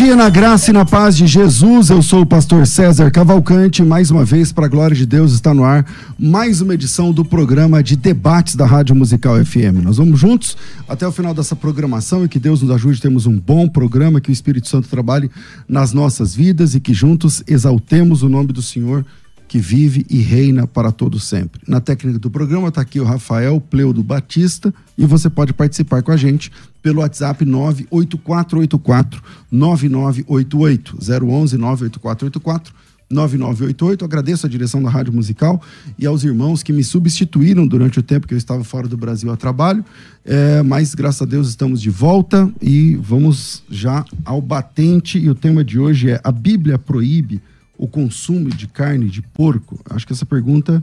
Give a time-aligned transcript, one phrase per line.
[0.00, 1.90] Dia na graça e na paz de Jesus.
[1.90, 3.82] Eu sou o pastor César Cavalcante.
[3.82, 5.84] Mais uma vez, para a glória de Deus, está no ar
[6.18, 9.82] mais uma edição do programa de debates da Rádio Musical FM.
[9.82, 10.56] Nós vamos juntos
[10.88, 14.22] até o final dessa programação e que Deus nos ajude a termos um bom programa,
[14.22, 15.30] que o Espírito Santo trabalhe
[15.68, 19.04] nas nossas vidas e que juntos exaltemos o nome do Senhor
[19.50, 21.60] que vive e reina para todo sempre.
[21.66, 26.12] Na técnica do programa está aqui o Rafael Pleudo Batista e você pode participar com
[26.12, 32.72] a gente pelo WhatsApp 98484 9988 011 98484
[33.10, 34.04] 9988.
[34.04, 35.60] Agradeço a direção da Rádio Musical
[35.98, 39.32] e aos irmãos que me substituíram durante o tempo que eu estava fora do Brasil
[39.32, 39.84] a trabalho.
[40.24, 45.18] É, mas graças a Deus estamos de volta e vamos já ao batente.
[45.18, 47.42] E o tema de hoje é: A Bíblia proíbe
[47.80, 49.80] o consumo de carne de porco?
[49.88, 50.82] Acho que essa pergunta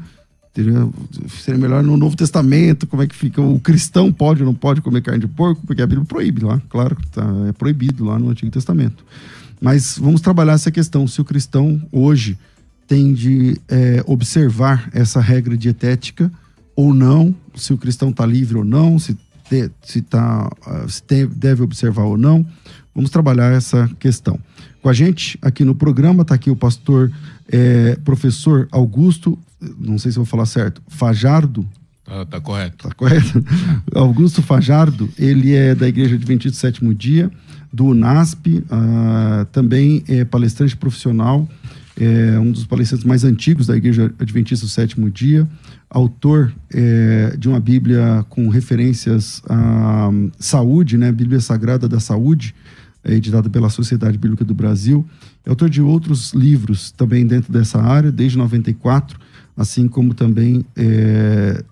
[0.52, 0.90] teria,
[1.30, 3.40] seria melhor no Novo Testamento, como é que fica?
[3.40, 5.62] O cristão pode ou não pode comer carne de porco?
[5.68, 9.06] Porque a Bíblia proíbe lá, claro, tá, é proibido lá no Antigo Testamento.
[9.62, 12.36] Mas vamos trabalhar essa questão, se o cristão hoje
[12.88, 16.32] tem de é, observar essa regra dietética
[16.76, 19.16] ou não, se o cristão está livre ou não, se,
[19.48, 20.50] te, se, tá,
[20.88, 22.44] se te, deve observar ou não.
[22.96, 24.40] Vamos trabalhar essa questão.
[24.88, 27.12] Com a gente aqui no programa está aqui o pastor
[27.50, 29.38] é, professor Augusto,
[29.78, 31.68] não sei se vou falar certo, Fajardo.
[32.06, 32.88] Tá, tá correto.
[32.88, 33.44] Tá correto.
[33.94, 37.30] Augusto Fajardo, ele é da Igreja Adventista do Sétimo Dia,
[37.74, 41.46] do UNASP, uh, também é palestrante profissional,
[42.00, 45.46] é um dos palestrantes mais antigos da Igreja Adventista do Sétimo Dia,
[45.90, 50.10] autor é, de uma Bíblia com referências à
[50.40, 52.56] saúde, né, Bíblia Sagrada da Saúde,
[53.04, 55.06] é editada pela Sociedade Bíblica do Brasil.
[55.46, 59.20] É autor de outros livros também dentro dessa área, desde 94,
[59.56, 61.64] assim como também é,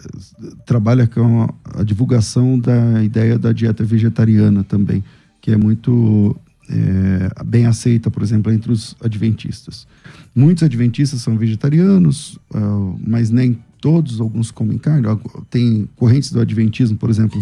[0.65, 5.03] trabalha com a, divulgação da ideia da dieta vegetariana também,
[5.41, 6.35] que é muito
[6.69, 9.85] é, bem aceita, por exemplo, entre os adventistas.
[10.33, 15.07] Muitos adventistas são vegetarianos, uh, mas nem todos, alguns comem carne.
[15.49, 17.41] Tem correntes do adventismo, por exemplo,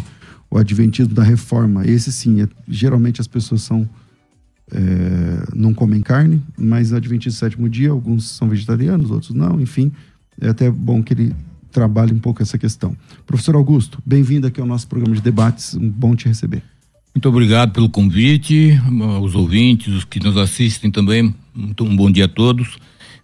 [0.53, 1.83] o adventismo da reforma.
[1.83, 3.89] Esse sim, é, geralmente as pessoas são
[4.71, 9.59] é, não comem carne, mas o adventista do sétimo dia, alguns são vegetarianos, outros não,
[9.59, 9.91] enfim.
[10.39, 11.35] É até bom que ele
[11.71, 12.95] trabalhe um pouco essa questão.
[13.25, 16.61] Professor Augusto, bem-vindo aqui ao nosso programa de debates, um bom te receber.
[17.15, 22.27] Muito obrigado pelo convite, aos ouvintes, os que nos assistem também, um bom dia a
[22.27, 22.77] todos.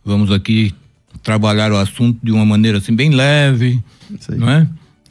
[0.04, 0.74] Vamos aqui
[1.22, 3.84] trabalhar o assunto de uma maneira assim bem leve,
[4.36, 4.68] não é?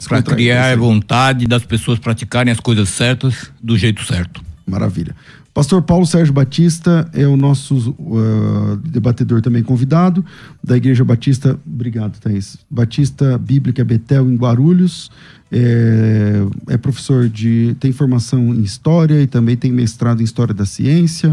[0.07, 4.43] Para criar vontade das pessoas praticarem as coisas certas do jeito certo.
[4.67, 5.15] Maravilha.
[5.59, 10.25] Pastor Paulo Sérgio Batista é o nosso uh, debatedor também convidado
[10.63, 12.59] da Igreja Batista, obrigado, Thaís.
[12.71, 15.11] Batista Bíblica Betel em Guarulhos.
[15.51, 17.75] É, é, professor de.
[17.81, 21.31] tem formação em História e também tem mestrado em História da Ciência.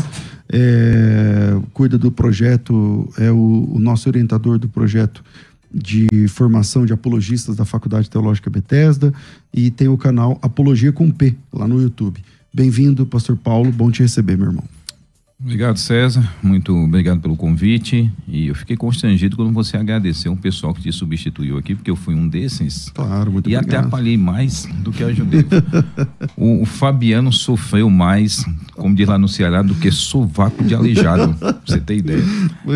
[0.51, 5.23] É, cuida do projeto, é o, o nosso orientador do projeto
[5.75, 9.13] de formação de apologistas da Faculdade Teológica Bethesda
[9.53, 12.23] e tem o canal Apologia com P lá no YouTube.
[12.53, 13.69] Bem-vindo, Pastor Paulo.
[13.73, 14.63] Bom te receber, meu irmão.
[15.37, 16.33] Obrigado, César.
[16.41, 18.09] Muito obrigado pelo convite.
[18.25, 21.95] E eu fiquei constrangido quando você agradeceu um pessoal que te substituiu aqui, porque eu
[21.97, 22.89] fui um desses.
[22.91, 23.79] Claro, muito E obrigado.
[23.79, 25.45] até apalhei mais do que ajudei.
[26.37, 28.45] o, o Fabiano sofreu mais,
[28.75, 32.23] como diz lá no Ceará, do que sovaco de aleijado, pra você ter ideia.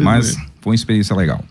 [0.03, 0.41] Mas é.
[0.59, 1.41] foi uma experiência legal.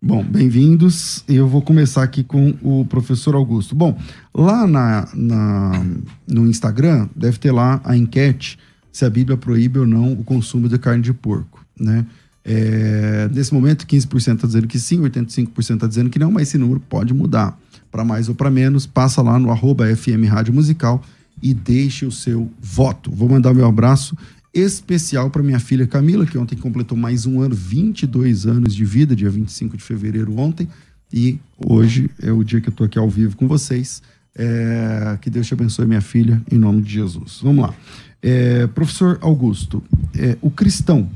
[0.00, 1.24] Bom, bem-vindos.
[1.26, 3.74] Eu vou começar aqui com o professor Augusto.
[3.74, 3.98] Bom,
[4.34, 5.84] lá na, na-
[6.28, 8.58] no Instagram deve ter lá a enquete
[8.92, 12.06] se a Bíblia proíbe ou não o consumo de carne de porco, né?
[12.44, 16.56] É, nesse momento, 15% está dizendo que sim, 85% está dizendo que não, mas esse
[16.58, 17.58] número pode mudar
[17.90, 18.86] para mais ou para menos.
[18.86, 21.02] Passa lá no arroba FM Rádio Musical
[21.42, 23.10] e deixe o seu voto.
[23.10, 24.16] Vou mandar meu abraço
[24.60, 29.14] especial para minha filha Camila, que ontem completou mais um ano, 22 anos de vida,
[29.14, 30.66] dia 25 de fevereiro ontem.
[31.12, 34.02] E hoje é o dia que eu estou aqui ao vivo com vocês.
[34.34, 37.40] É, que Deus te abençoe, minha filha, em nome de Jesus.
[37.42, 37.74] Vamos lá.
[38.22, 39.82] É, professor Augusto,
[40.14, 41.08] é, o cristão,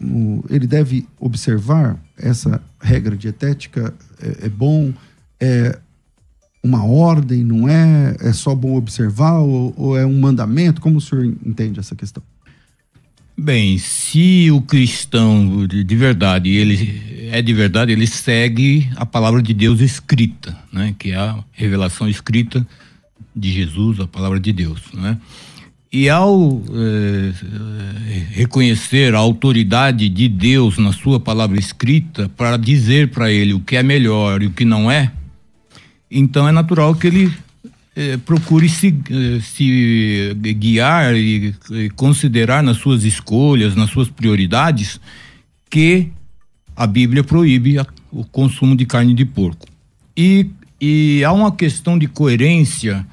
[0.00, 3.94] o- ele deve observar essa regra dietética?
[4.20, 4.92] É, é bom?
[5.40, 5.78] É
[6.62, 8.16] uma ordem, não é?
[8.20, 10.80] É só bom observar ou, ou é um mandamento?
[10.80, 12.22] Como o senhor entende essa questão?
[13.42, 19.40] Bem, se o cristão de de verdade, ele é de verdade, ele segue a palavra
[19.40, 20.94] de Deus escrita, né?
[20.98, 22.66] Que é a revelação escrita
[23.34, 25.16] de Jesus, a palavra de Deus, né?
[25.90, 33.08] E ao eh, eh, reconhecer a autoridade de Deus na sua palavra escrita para dizer
[33.08, 35.10] para ele o que é melhor e o que não é,
[36.10, 37.32] então é natural que ele
[38.00, 41.54] eh, procure se, eh, se guiar e,
[41.94, 44.98] considerar nas suas escolhas, nas suas prioridades,
[45.68, 46.08] que
[46.74, 47.76] a Bíblia proíbe
[48.10, 49.68] o consumo de carne de porco.
[50.16, 50.48] E,
[50.80, 53.06] e há uma questão de coerência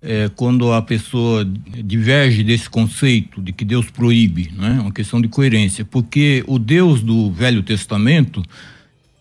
[0.00, 4.78] eh, quando a pessoa diverge desse conceito de que Deus proíbe, né?
[4.80, 8.40] Uma questão de coerência, porque o Deus do Velho Testamento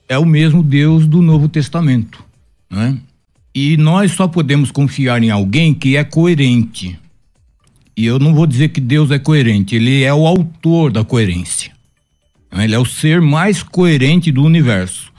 [0.07, 2.23] é o mesmo Deus do Novo Testamento,
[2.69, 2.99] né?
[3.59, 6.95] E nós só podemos confiar em alguém que é coerente.
[7.97, 11.71] E eu não vou dizer que Deus é coerente, ele é o autor da coerência.
[12.51, 12.65] né?
[12.65, 15.11] Ele é o ser mais coerente do universo.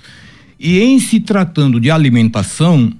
[0.56, 2.92] E em se tratando de alimentação,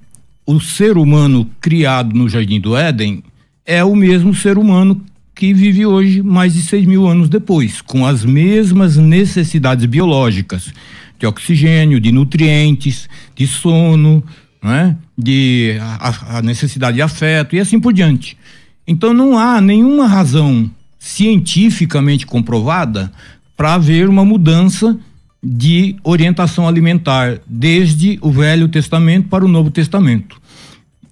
[0.44, 3.22] o ser humano criado no Jardim do Éden
[3.64, 5.00] é o mesmo ser humano
[5.36, 10.72] que vive hoje, mais de 6 mil anos depois, com as mesmas necessidades biológicas
[11.16, 14.20] de oxigênio, de nutrientes, de sono,
[14.62, 14.96] né?
[15.16, 18.36] de a, a necessidade de afeto e assim por diante.
[18.86, 23.12] Então não há nenhuma razão cientificamente comprovada
[23.56, 24.98] para haver uma mudança
[25.42, 30.40] de orientação alimentar desde o Velho Testamento para o Novo Testamento.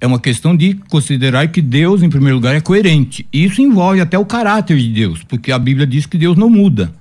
[0.01, 3.27] É uma questão de considerar que Deus, em primeiro lugar, é coerente.
[3.33, 6.93] Isso envolve até o caráter de Deus, porque a Bíblia diz que Deus não muda.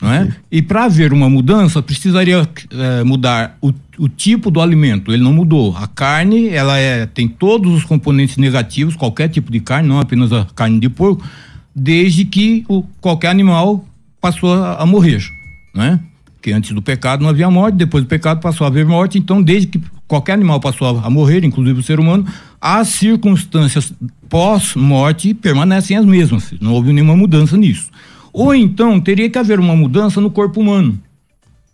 [0.00, 0.30] Não é?
[0.50, 5.12] E para haver uma mudança, precisaria eh, mudar o, o tipo do alimento.
[5.12, 5.74] Ele não mudou.
[5.76, 10.32] A carne, ela é, tem todos os componentes negativos, qualquer tipo de carne, não apenas
[10.32, 11.26] a carne de porco,
[11.74, 13.84] desde que o, qualquer animal
[14.20, 15.22] passou a, a morrer.
[15.74, 16.00] Não é?
[16.34, 19.18] Porque antes do pecado não havia morte, depois do pecado passou a haver morte.
[19.18, 22.26] Então, desde que qualquer animal passou a, a morrer, inclusive o ser humano,
[22.60, 23.92] as circunstâncias
[24.28, 26.52] pós-morte permanecem as mesmas.
[26.60, 27.90] Não houve nenhuma mudança nisso.
[28.36, 31.00] Ou então teria que haver uma mudança no corpo humano,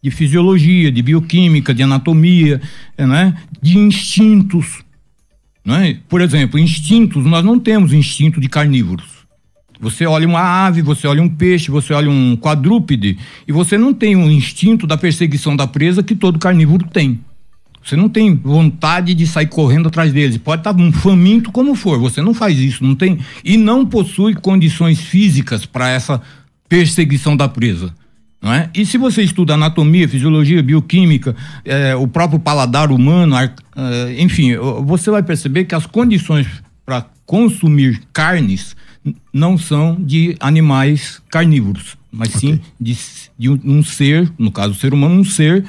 [0.01, 2.61] de fisiologia, de bioquímica, de anatomia,
[2.97, 3.35] eh, né?
[3.61, 4.79] de instintos.
[5.65, 5.99] Né?
[6.09, 9.09] Por exemplo, instintos, nós não temos instinto de carnívoros.
[9.81, 13.93] Você olha uma ave, você olha um peixe, você olha um quadrúpede, e você não
[13.93, 17.19] tem o instinto da perseguição da presa que todo carnívoro tem.
[17.85, 20.39] Você não tem vontade de sair correndo atrás deles.
[20.39, 23.19] Pode estar um faminto como for, você não faz isso, não tem.
[23.45, 26.23] E não possui condições físicas para essa
[26.73, 27.95] perseguição da presa.
[28.41, 28.71] Não é?
[28.75, 31.37] E se você estuda anatomia, fisiologia, bioquímica,
[31.67, 36.47] eh, o próprio paladar humano, ar- eh, enfim, você vai perceber que as condições
[36.85, 38.75] para consumir carnes
[39.31, 42.97] não são de animais carnívoros, mas sim de,
[43.39, 45.65] de um, ser, no caso o ser humano, um ser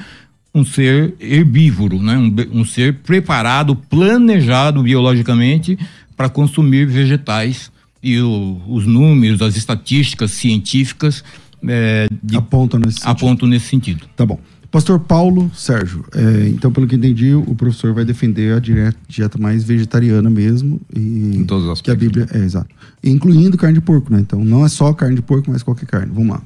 [0.55, 2.15] um ser herbívoro, né?
[2.15, 5.77] um, um ser preparado, planejado biologicamente
[6.15, 7.72] para consumir vegetais
[8.03, 11.23] e o- os números, as estatísticas científicas
[11.65, 13.09] eh, de- Aponta nesse sentido.
[13.09, 14.05] apontam nesse sentido.
[14.17, 14.39] Tá bom.
[14.69, 19.37] Pastor Paulo Sérgio, é, então, pelo que entendi, o professor vai defender a dire- dieta
[19.37, 20.81] mais vegetariana mesmo.
[20.93, 22.23] E Em todos os Que a aspectos.
[22.23, 22.69] Bíblia, é, exato.
[23.03, 24.19] Incluindo carne de porco, né?
[24.19, 26.11] Então, não é só carne de porco, mas qualquer carne.
[26.11, 26.41] Vamos lá.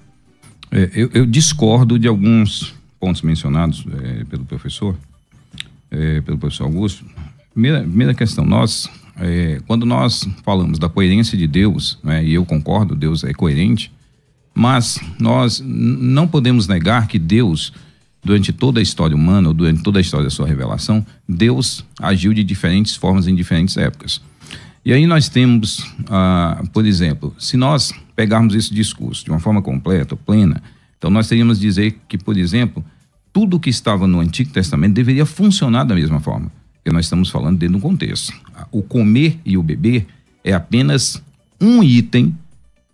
[0.69, 4.93] É, eu, eu discordo de alguns pontos mencionados é, pelo professor,
[5.89, 7.05] é, pelo professor Augusto.
[7.53, 12.45] Primeira, primeira questão, nós, é, quando nós falamos da coerência de Deus, né, e eu
[12.45, 13.91] concordo, Deus é coerente,
[14.59, 17.71] Mas nós não podemos negar que Deus,
[18.23, 22.33] durante toda a história humana, ou durante toda a história da sua revelação, Deus agiu
[22.33, 24.19] de diferentes formas em diferentes épocas.
[24.83, 29.61] E aí nós temos, ah, por exemplo, se nós pegarmos esse discurso de uma forma
[29.61, 30.59] completa, plena,
[30.97, 32.83] então nós teríamos dizer que, por exemplo,
[33.31, 36.51] tudo que estava no Antigo Testamento deveria funcionar da mesma forma.
[36.87, 38.31] Porque nós estamos falando dentro de um contexto.
[38.71, 40.07] O comer e o beber
[40.41, 41.21] é apenas
[41.59, 42.33] um item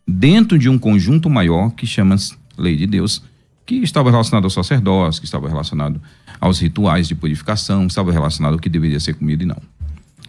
[0.07, 3.21] dentro de um conjunto maior que chama-se lei de Deus,
[3.67, 6.01] que estava relacionado ao sacerdócio, que estava relacionado
[6.41, 9.61] aos rituais de purificação, estava relacionado ao que deveria ser comido e não.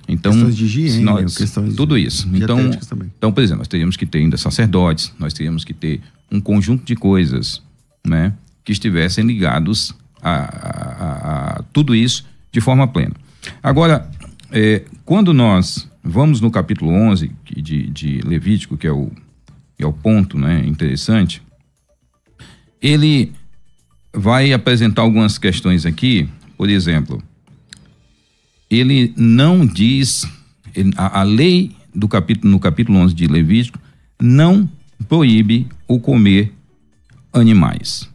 [0.07, 2.29] Então, questões de higiene, nós, questões tudo isso.
[2.35, 2.71] Então,
[3.17, 6.85] então, por exemplo, nós teríamos que ter ainda sacerdotes, nós teríamos que ter um conjunto
[6.85, 7.63] de coisas,
[8.07, 13.24] né, que estivessem ligados a, a, a tudo isso de forma plena.
[13.63, 14.11] Agora,
[14.51, 19.11] é, quando nós vamos no capítulo 11 de, de Levítico, que é o,
[19.79, 21.43] é o ponto né, interessante,
[22.81, 23.33] ele
[24.13, 27.23] vai apresentar algumas questões aqui, por exemplo,
[28.71, 30.29] ele não diz,
[30.97, 33.79] a, a lei do capítulo, no capítulo 11 de Levítico
[34.21, 34.69] não
[35.09, 36.53] proíbe o comer
[37.33, 38.09] animais.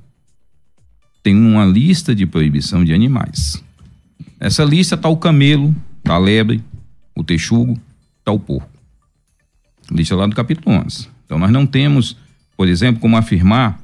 [1.22, 3.64] Tem uma lista de proibição de animais.
[4.40, 6.64] Essa lista está o camelo, está a lebre,
[7.16, 7.78] o texugo,
[8.20, 8.70] está o porco.
[9.92, 11.10] Lista lá do capítulo 11.
[11.26, 12.16] Então nós não temos,
[12.56, 13.80] por exemplo, como afirmar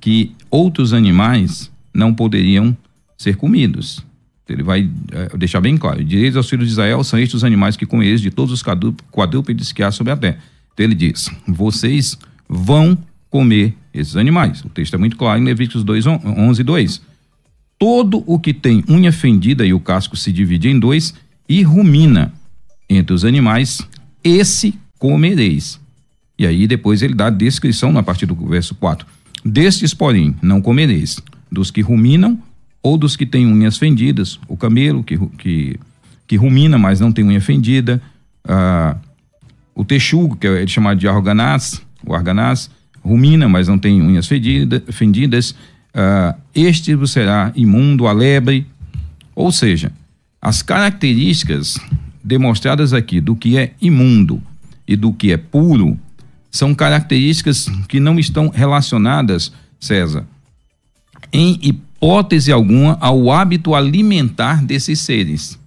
[0.00, 2.76] que outros animais não poderiam
[3.16, 4.04] ser comidos.
[4.48, 7.76] Ele vai é, deixar bem claro: direitos aos filhos de Israel são estes os animais
[7.76, 8.62] que com eles de todos os
[9.12, 10.38] quadrúpedes que há sobre a terra.
[10.72, 12.96] Então ele diz: vocês vão
[13.28, 14.64] comer esses animais.
[14.64, 17.02] O texto é muito claro em Levíticos 2, 11, 2.
[17.78, 21.14] Todo o que tem unha fendida e o casco se divide em dois
[21.48, 22.32] e rumina
[22.88, 23.80] entre os animais,
[24.24, 25.78] esse comereis.
[26.38, 29.06] E aí depois ele dá a descrição na partir do verso 4.
[29.44, 31.20] Destes, porém, não comereis.
[31.50, 32.38] Dos que ruminam
[32.82, 35.78] ou dos que têm unhas fendidas, o camelo que, que,
[36.26, 38.00] que rumina, mas não tem unha fendida,
[38.44, 38.96] ah,
[39.74, 42.70] o texugo, que é chamado de arganaz, o arganaz,
[43.02, 45.54] rumina, mas não tem unhas fendida, fendidas,
[45.94, 48.66] ah, este será imundo, a lebre,
[49.34, 49.92] ou seja,
[50.40, 51.78] as características
[52.22, 54.42] demonstradas aqui do que é imundo
[54.86, 55.98] e do que é puro
[56.50, 60.26] são características que não estão relacionadas, César,
[61.32, 65.58] em hipótese alguma ao hábito alimentar desses seres,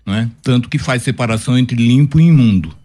[0.05, 0.29] não é?
[0.43, 2.75] Tanto que faz separação entre limpo e imundo.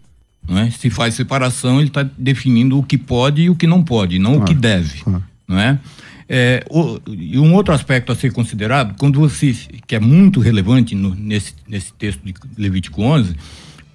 [0.47, 0.71] Não é?
[0.71, 4.31] Se faz separação, ele está definindo o que pode e o que não pode, não
[4.31, 5.23] claro, o que deve, claro.
[5.47, 5.79] não é?
[6.27, 9.55] É, o, e um outro aspecto a ser considerado, quando você,
[9.85, 13.35] que é muito relevante no, nesse, nesse texto de Levítico 11,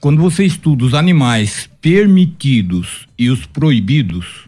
[0.01, 4.48] quando você estuda os animais permitidos e os proibidos,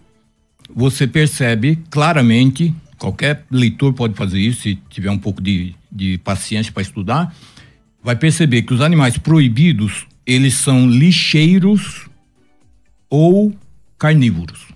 [0.75, 6.73] você percebe claramente, qualquer leitor pode fazer isso, se tiver um pouco de, de paciência
[6.73, 7.35] para estudar,
[8.03, 12.09] vai perceber que os animais proibidos, eles são lixeiros
[13.09, 13.55] ou
[13.99, 14.69] carnívoros.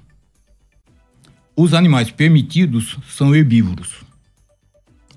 [1.57, 4.05] Os animais permitidos são herbívoros.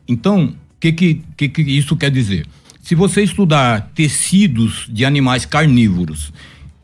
[0.08, 2.46] Então, o que, que, que, que isso quer dizer?
[2.82, 6.32] Se você estudar tecidos de animais carnívoros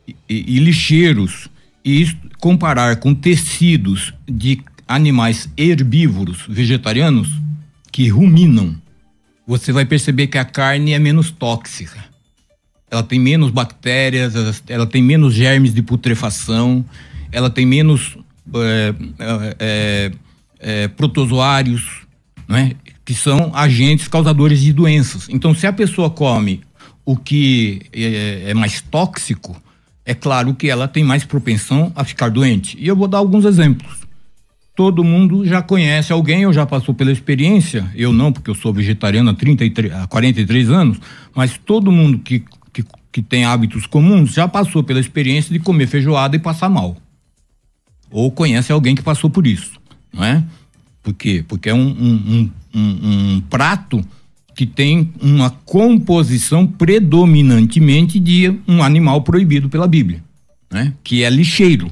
[0.06, 1.48] e, e, e lixeiros
[1.84, 2.06] e
[2.44, 7.26] comparar com tecidos de animais herbívoros vegetarianos
[7.90, 8.76] que ruminam,
[9.46, 12.04] você vai perceber que a carne é menos tóxica.
[12.90, 14.34] Ela tem menos bactérias,
[14.68, 16.84] ela tem menos germes de putrefação,
[17.32, 18.18] ela tem menos
[18.54, 18.94] é,
[19.58, 20.12] é,
[20.60, 22.02] é, protozoários,
[22.46, 22.72] não é?
[23.06, 25.30] que são agentes causadores de doenças.
[25.30, 26.60] Então, se a pessoa come
[27.06, 29.63] o que é, é mais tóxico,
[30.04, 32.76] é claro que ela tem mais propensão a ficar doente.
[32.78, 34.04] E eu vou dar alguns exemplos.
[34.76, 38.72] Todo mundo já conhece alguém ou já passou pela experiência, eu não, porque eu sou
[38.72, 40.98] vegetariano há, 33, há 43 anos,
[41.34, 42.42] mas todo mundo que,
[42.72, 46.96] que, que tem hábitos comuns já passou pela experiência de comer feijoada e passar mal.
[48.10, 49.80] Ou conhece alguém que passou por isso,
[50.12, 50.42] não é?
[51.04, 51.44] Por quê?
[51.46, 54.04] Porque é um, um, um, um prato
[54.54, 60.22] que tem uma composição predominantemente de um animal proibido pela Bíblia,
[60.70, 60.92] né?
[61.02, 61.90] Que é lixeiro.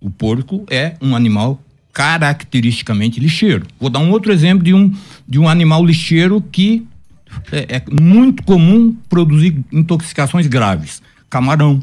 [0.00, 1.60] O porco é um animal
[1.92, 3.66] caracteristicamente lixeiro.
[3.80, 4.94] Vou dar um outro exemplo de um,
[5.26, 6.86] de um animal lixeiro que
[7.50, 11.02] é, é muito comum produzir intoxicações graves.
[11.28, 11.82] Camarão.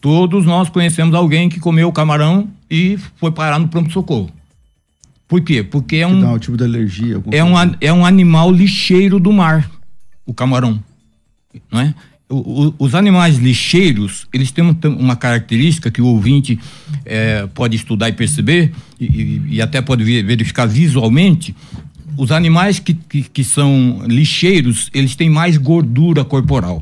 [0.00, 4.30] Todos nós conhecemos alguém que comeu camarão e foi parar no pronto-socorro.
[5.34, 5.64] Por quê?
[5.64, 6.20] Porque é um.
[6.20, 7.20] dá um tipo de alergia.
[7.32, 9.68] É um, é um animal lixeiro do mar,
[10.24, 10.80] o camarão.
[11.72, 11.92] Não é?
[12.28, 14.64] O, o, os animais lixeiros, eles têm
[14.96, 16.56] uma característica que o ouvinte
[17.04, 21.52] é, pode estudar e perceber, e, e, até pode verificar visualmente.
[22.16, 26.80] Os animais que, que, que são lixeiros, eles têm mais gordura corporal,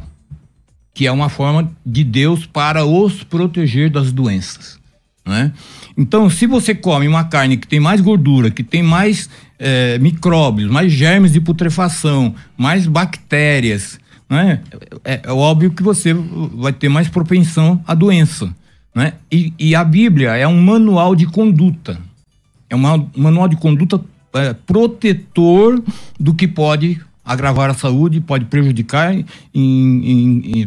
[0.93, 4.79] que é uma forma de Deus para os proteger das doenças.
[5.25, 5.53] Né?
[5.97, 10.71] Então, se você come uma carne que tem mais gordura, que tem mais é, micróbios,
[10.71, 14.01] mais germes de putrefação, mais bactérias,
[14.33, 14.61] né?
[15.05, 18.51] É, é, óbvio que você vai ter mais propensão à doença.
[18.95, 19.13] Né?
[19.31, 21.99] E, e a Bíblia é um manual de conduta.
[22.71, 22.81] É um
[23.15, 24.01] manual de conduta
[24.33, 25.83] é, protetor
[26.19, 29.15] do que pode agravar a saúde, pode prejudicar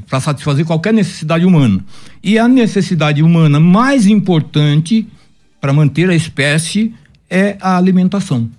[0.08, 1.84] para satisfazer qualquer necessidade humana.
[2.24, 5.08] E a necessidade humana mais importante
[5.60, 6.94] para manter a espécie
[7.30, 8.50] é a alimentação.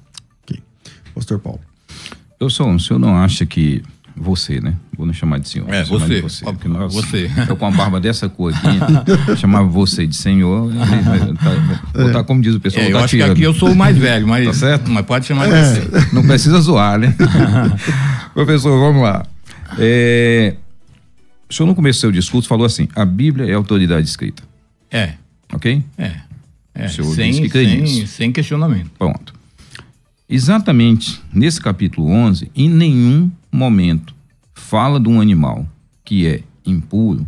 [0.43, 0.61] Ok.
[1.15, 1.61] Pastor Paulo.
[2.39, 3.83] Eu sou, o senhor não acha que
[4.17, 4.75] você, né?
[4.97, 5.69] Vou não chamar de senhor.
[5.73, 6.23] É, você.
[6.23, 6.45] você.
[6.47, 7.31] Óbvio, nós, você.
[7.49, 10.73] Eu com a barba dessa cor aqui, chamava você de senhor.
[11.93, 12.85] Tá, botar como diz o pessoal.
[12.85, 13.29] É, eu tá acho tirando.
[13.29, 14.91] que aqui eu sou o mais velho, mas, tá certo?
[14.91, 15.63] mas pode chamar de é.
[15.63, 16.15] você.
[16.15, 17.15] Não precisa zoar, né?
[18.33, 19.25] Professor, vamos lá.
[19.79, 20.57] É,
[21.49, 24.43] o senhor no começo do seu discurso falou assim: a Bíblia é autoridade escrita.
[24.91, 25.15] É.
[25.53, 25.85] Ok?
[25.99, 26.26] É.
[26.77, 26.87] é.
[26.87, 28.07] O senhor sem, que sem.
[28.07, 28.91] Sem questionamento.
[28.99, 29.35] Pronto.
[30.29, 34.15] Exatamente nesse capítulo 11, em nenhum momento
[34.55, 35.67] fala de um animal
[36.05, 37.27] que é impuro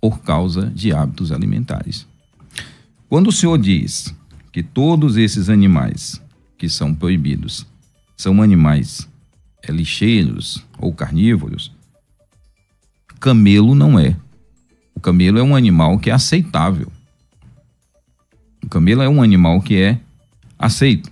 [0.00, 2.06] por causa de hábitos alimentares.
[3.08, 4.14] Quando o Senhor diz
[4.52, 6.20] que todos esses animais
[6.56, 7.66] que são proibidos
[8.16, 9.06] são animais
[9.62, 11.70] é, lixeiros ou carnívoros,
[13.20, 14.16] camelo não é.
[14.94, 16.90] O camelo é um animal que é aceitável.
[18.66, 19.98] O camelo é um animal que é
[20.58, 21.08] aceito.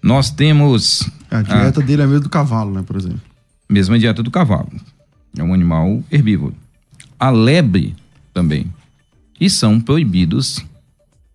[0.00, 1.10] Nós temos.
[1.28, 3.20] A dieta a, dele é a mesma do cavalo, né, por exemplo?
[3.68, 4.70] Mesma dieta do cavalo.
[5.36, 6.54] É um animal herbívoro.
[7.18, 7.96] A lebre
[8.32, 8.72] também.
[9.40, 10.64] E são proibidos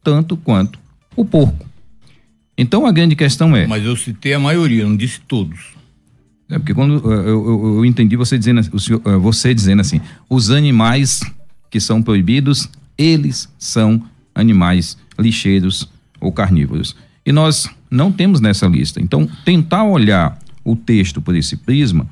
[0.01, 0.79] tanto quanto
[1.13, 1.65] o porco.
[2.57, 3.67] Então a grande questão é.
[3.67, 5.59] Mas eu citei a maioria, não disse todos.
[6.49, 11.19] É porque quando eu, eu, eu entendi você dizendo, eh, você dizendo assim, os animais
[11.69, 14.01] que são proibidos, eles são
[14.37, 16.95] animais lixeiros ou carnívoros.
[17.25, 19.01] E nós não temos nessa lista.
[19.01, 22.07] Então, tentar olhar o texto por esse prisma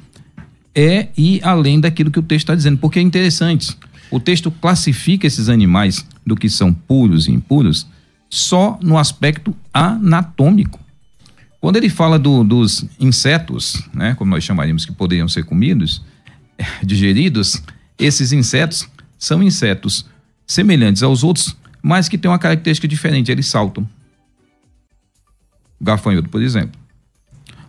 [0.74, 3.78] é ir além daquilo que o texto está dizendo, porque é interessante.
[4.12, 7.88] O texto classifica esses animais do que são puros e impuros
[8.30, 10.80] só no aspecto anatômico.
[11.62, 16.02] Quando ele fala do, dos insetos, né, como nós chamaríamos que poderiam ser comidos,
[16.84, 17.64] digeridos,
[17.98, 20.06] esses insetos são insetos
[20.46, 23.88] semelhantes aos outros, mas que têm uma característica diferente, eles saltam
[25.80, 26.80] gafanhoto, por exemplo.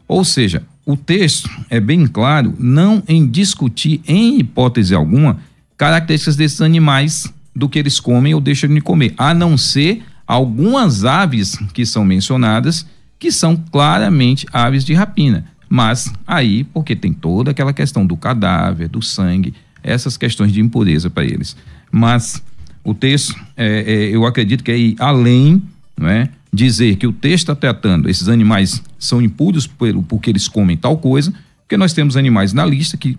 [0.09, 5.39] Ou seja, o texto é bem claro, não em discutir, em hipótese alguma,
[5.77, 11.05] características desses animais do que eles comem ou deixam de comer, a não ser algumas
[11.05, 12.87] aves que são mencionadas,
[13.19, 15.45] que são claramente aves de rapina.
[15.69, 19.53] Mas aí, porque tem toda aquela questão do cadáver, do sangue,
[19.83, 21.55] essas questões de impureza para eles.
[21.93, 22.43] Mas
[22.87, 25.61] o texto, é, é, eu acredito que é além,
[25.99, 26.29] não é?
[26.53, 30.97] dizer que o texto está tratando esses animais são impuros por, porque eles comem tal
[30.97, 33.19] coisa, porque nós temos animais na lista que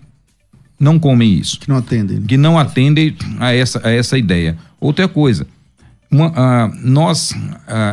[0.80, 1.60] não comem isso.
[1.60, 2.18] Que não atendem.
[2.18, 2.24] Né?
[2.26, 4.56] Que não atendem a essa, a essa ideia.
[4.80, 5.46] Outra coisa,
[6.10, 7.34] uma, nós,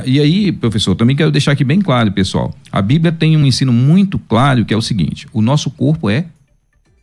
[0.05, 2.55] e aí, professor, também quero deixar aqui bem claro, pessoal.
[2.71, 6.25] A Bíblia tem um ensino muito claro que é o seguinte: o nosso corpo é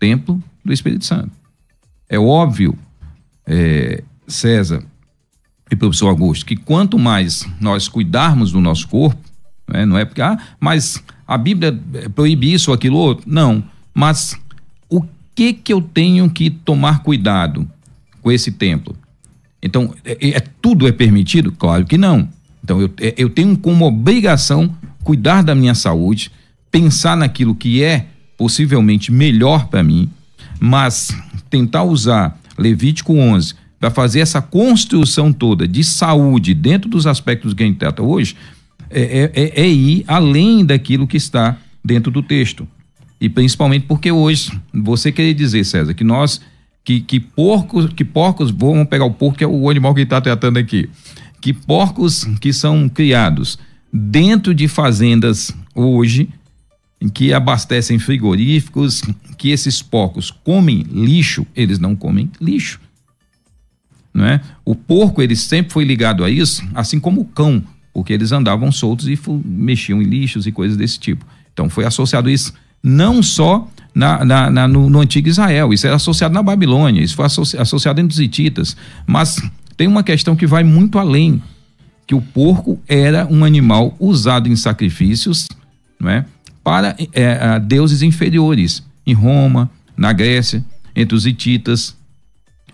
[0.01, 1.31] templo do Espírito Santo.
[2.09, 2.77] É óbvio,
[3.47, 4.83] é, César,
[5.73, 9.19] e professor Augusto, que quanto mais nós cuidarmos do nosso corpo,
[9.67, 11.79] Não é, não é porque, ah, mas a Bíblia
[12.15, 13.25] proíbe isso ou aquilo outro.
[13.27, 13.65] Não.
[13.95, 14.39] Mas
[14.91, 15.03] o
[15.35, 17.67] que que eu tenho que tomar cuidado
[18.21, 18.95] com esse templo?
[19.63, 21.53] Então, é, é tudo é permitido?
[21.53, 22.29] Claro que não.
[22.63, 26.31] Então, eu, é, eu tenho como obrigação cuidar da minha saúde,
[26.71, 30.11] pensar naquilo que é possivelmente melhor para mim,
[30.61, 31.17] mas
[31.49, 37.65] tentar usar Levítico 11 para fazer essa construção toda de saúde dentro dos aspectos que
[37.65, 38.37] a gente trata hoje,
[38.89, 42.65] é, é, é, é ir além daquilo que está dentro do texto.
[43.21, 46.41] E principalmente porque hoje, você querer dizer, César, que nós,
[46.85, 50.21] que, que porcos, que porcos, vamos pegar o porco, que é o animal que está
[50.21, 50.89] tratando aqui,
[51.41, 53.59] que porcos que são criados
[53.93, 56.29] dentro de fazendas hoje,
[57.13, 59.03] que abastecem frigoríficos,
[59.37, 62.81] que esses porcos comem lixo, eles não comem lixo.
[64.15, 64.41] É?
[64.65, 67.63] O porco ele sempre foi ligado a isso, assim como o cão,
[67.95, 71.25] porque eles andavam soltos e mexiam em lixos e coisas desse tipo.
[71.53, 75.97] Então foi associado isso não só na, na, na no, no, antigo Israel, isso era
[75.97, 79.41] associado na Babilônia, isso foi associado entre os hititas, mas
[79.77, 81.43] tem uma questão que vai muito além,
[82.07, 85.49] que o porco era um animal usado em sacrifícios,
[86.01, 86.25] não é?
[86.65, 91.97] para é, deuses inferiores, em Roma, na Grécia, entre os hititas,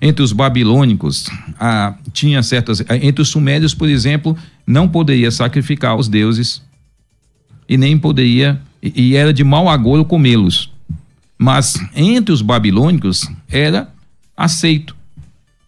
[0.00, 2.82] entre os babilônicos, ah, tinha certas.
[3.02, 6.62] Entre os sumérios, por exemplo, não poderia sacrificar os deuses
[7.68, 8.61] e nem poderia.
[8.82, 10.70] E, e era de mau agouro comê-los.
[11.37, 13.88] Mas entre os babilônicos era
[14.37, 14.96] aceito.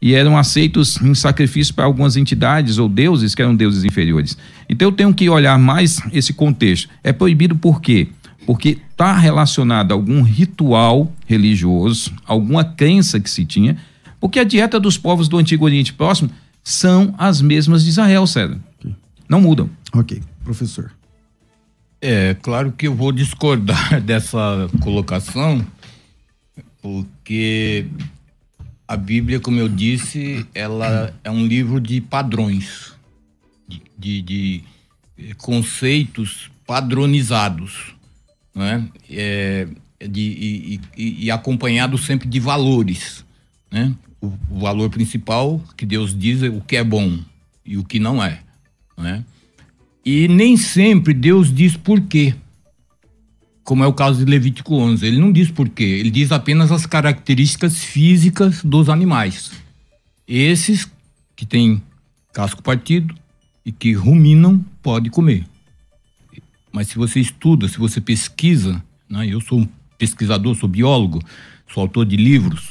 [0.03, 4.37] E eram aceitos em sacrifício para algumas entidades ou deuses que eram deuses inferiores.
[4.69, 6.89] Então eu tenho que olhar mais esse contexto.
[7.05, 8.09] É proibido por quê?
[8.47, 13.77] Porque está relacionado a algum ritual religioso, alguma crença que se tinha,
[14.21, 16.31] porque a dieta dos povos do Antigo Oriente Próximo
[16.63, 18.61] são as mesmas de Israel, César.
[18.79, 18.95] Okay.
[19.29, 19.71] Não mudam.
[19.95, 20.23] Ok.
[20.45, 20.93] Professor.
[22.01, 25.65] É, claro que eu vou discordar dessa colocação,
[26.81, 27.87] porque
[28.89, 32.95] a Bíblia, como eu disse, ela é um livro de padrões,
[33.69, 33.83] de,
[34.23, 34.23] de,
[35.17, 37.95] de conceitos padronizados,
[38.55, 38.89] né?
[39.09, 39.69] É,
[40.09, 43.25] de, e, e, e acompanhado sempre de valores,
[43.71, 43.95] né?
[44.21, 47.19] O, valor principal que Deus diz é o que é bom
[47.65, 48.41] e o que não é,
[48.97, 49.25] né?
[50.05, 52.35] E nem sempre Deus diz por quê.
[53.63, 56.73] Como é o caso de Levítico 11, ele não diz por quê, ele diz apenas
[56.73, 59.53] as características físicas dos animais.
[60.27, 60.91] Esses
[61.37, 61.83] que têm
[62.33, 63.15] casco partido
[63.65, 65.47] e que ruminam, pode comer.
[66.73, 71.21] Mas se você estuda, se você pesquisa, né, eu sou um pesquisador, sou biólogo,
[71.73, 72.71] sou autor de livros,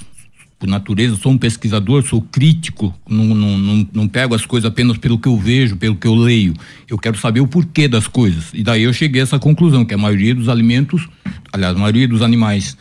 [0.59, 4.97] por natureza, sou um pesquisador, sou crítico, não, não, não, não, pego as coisas apenas
[4.97, 6.53] pelo que eu vejo, pelo que eu leio.
[6.87, 8.51] Eu quero saber o porquê das coisas.
[8.53, 11.07] E daí eu cheguei a essa conclusão, que a maioria dos alimentos,
[11.53, 12.77] aliás, a maioria dos animais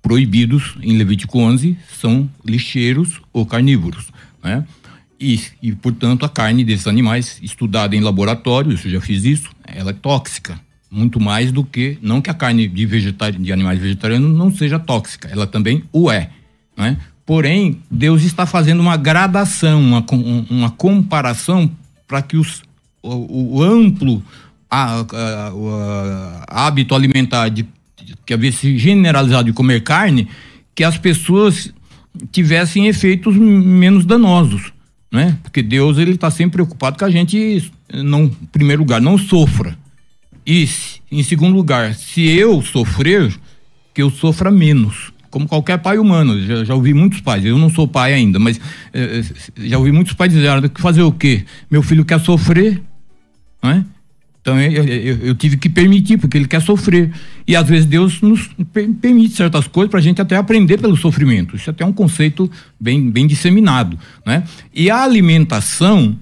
[0.00, 4.06] proibidos em Levítico 11 são lixeiros ou carnívoros,
[4.42, 4.64] né?
[5.20, 9.90] E, e, portanto, a carne desses animais, estudada em laboratório, eu já fiz isso, ela
[9.90, 10.60] é tóxica.
[10.90, 14.78] Muito mais do que, não que a carne de, vegetari, de animais vegetarianos não seja
[14.78, 16.30] tóxica, ela também o é.
[16.76, 16.96] Né?
[17.24, 20.04] Porém, Deus está fazendo uma gradação, uma,
[20.50, 21.70] uma comparação
[22.06, 22.62] para que os,
[23.02, 24.22] o, o amplo
[24.70, 25.52] a, a,
[26.48, 27.66] a, hábito alimentar de,
[28.24, 30.28] que havia se generalizado de comer carne,
[30.74, 31.72] que as pessoas
[32.30, 34.72] tivessem efeitos menos danosos,
[35.10, 35.36] né?
[35.42, 39.76] Porque Deus ele está sempre preocupado que a gente não, em primeiro lugar, não sofra
[40.46, 40.68] e
[41.10, 43.34] em segundo lugar, se eu sofrer,
[43.92, 46.40] que eu sofra menos como qualquer pai humano.
[46.40, 48.58] Já, já, ouvi muitos pais, eu não sou pai ainda, mas
[48.94, 51.44] eh, eh já ouvi muitos pais dizer, fazer o quê?
[51.70, 52.80] Meu filho quer sofrer,
[53.62, 53.84] não é?
[54.40, 57.12] Então eu, eu, eu, tive que permitir, porque ele quer sofrer.
[57.46, 61.54] E às vezes Deus nos permite certas coisas para a gente até aprender pelo sofrimento.
[61.54, 63.98] Isso até é um conceito bem, bem disseminado.
[64.24, 64.42] Né?
[64.72, 66.18] E a alimentação,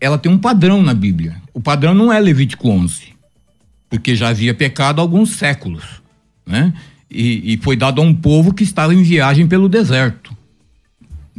[0.00, 1.34] ela tem um padrão na Bíblia.
[1.52, 3.06] O padrão não é Levítico 11,
[3.90, 5.82] porque já havia pecado há alguns séculos.
[6.46, 6.72] Né?
[7.12, 10.34] E, e foi dado a um povo que estava em viagem pelo deserto.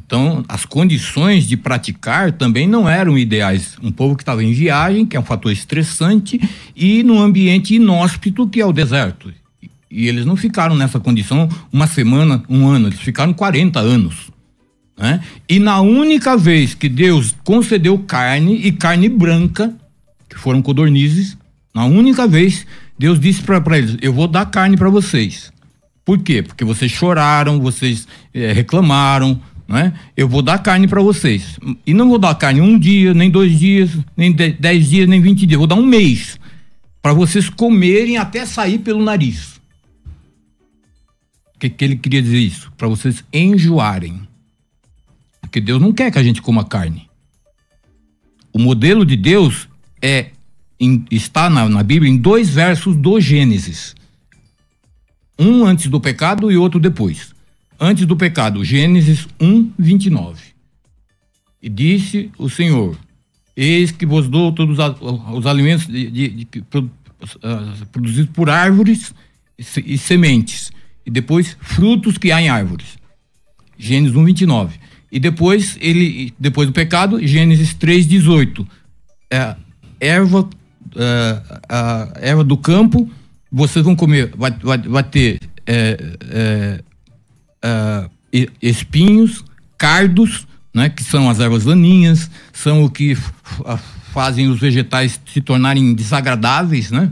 [0.05, 3.77] Então, as condições de praticar também não eram ideais.
[3.81, 6.39] Um povo que estava em viagem, que é um fator estressante,
[6.75, 9.33] e num ambiente inóspito, que é o deserto.
[9.89, 14.29] E eles não ficaram nessa condição uma semana, um ano, eles ficaram 40 anos.
[14.97, 15.19] Né?
[15.49, 19.73] E na única vez que Deus concedeu carne, e carne branca,
[20.29, 21.37] que foram codornizes,
[21.73, 22.67] na única vez,
[22.99, 25.51] Deus disse para eles: Eu vou dar carne para vocês.
[26.05, 26.41] Por quê?
[26.41, 29.93] Porque vocês choraram, vocês é, reclamaram, né?
[30.17, 31.57] Eu vou dar carne para vocês.
[31.85, 35.45] E não vou dar carne um dia, nem dois dias, nem dez dias, nem vinte
[35.45, 35.57] dias.
[35.57, 36.37] Vou dar um mês.
[37.03, 39.59] para vocês comerem até sair pelo nariz.
[41.53, 42.71] O que, que ele queria dizer isso?
[42.77, 44.25] Para vocês enjoarem.
[45.41, 47.09] Porque Deus não quer que a gente coma carne.
[48.53, 49.67] O modelo de Deus
[50.01, 50.27] é
[50.79, 53.95] em, está na, na Bíblia em dois versos do Gênesis.
[55.43, 57.33] Um antes do pecado e outro depois.
[57.79, 60.41] Antes do pecado, Gênesis 1, 29.
[61.61, 62.97] E disse o Senhor:
[63.55, 69.13] Eis que vos dou todos os alimentos de, de, de, uh, produzidos por árvores
[69.57, 70.71] e, sementes.
[71.05, 72.97] E depois frutos que há em árvores.
[73.77, 74.79] Gênesis 1, 29.
[75.11, 78.67] E depois, ele, depois do pecado, Gênesis 3, 18.
[79.29, 79.55] É,
[79.99, 80.49] erva uh,
[81.69, 83.09] a erva do campo,
[83.53, 86.83] vocês vão comer, vai, vai, vai ter é, é,
[87.61, 88.09] é,
[88.59, 89.45] espinhos,
[89.77, 93.15] cardos, né, que são as ervas daninhas, são o que
[94.11, 97.11] fazem os vegetais se tornarem desagradáveis, né?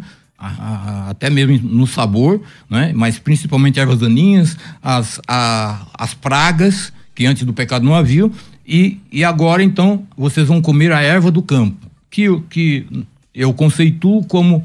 [1.08, 2.92] até mesmo no sabor, né?
[2.96, 8.32] mas principalmente ervas daninhas, as, a, as pragas, que antes do pecado não haviam,
[8.66, 11.78] e, e agora então vocês vão comer a erva do campo,
[12.10, 12.88] que, que
[13.36, 14.64] eu conceituo como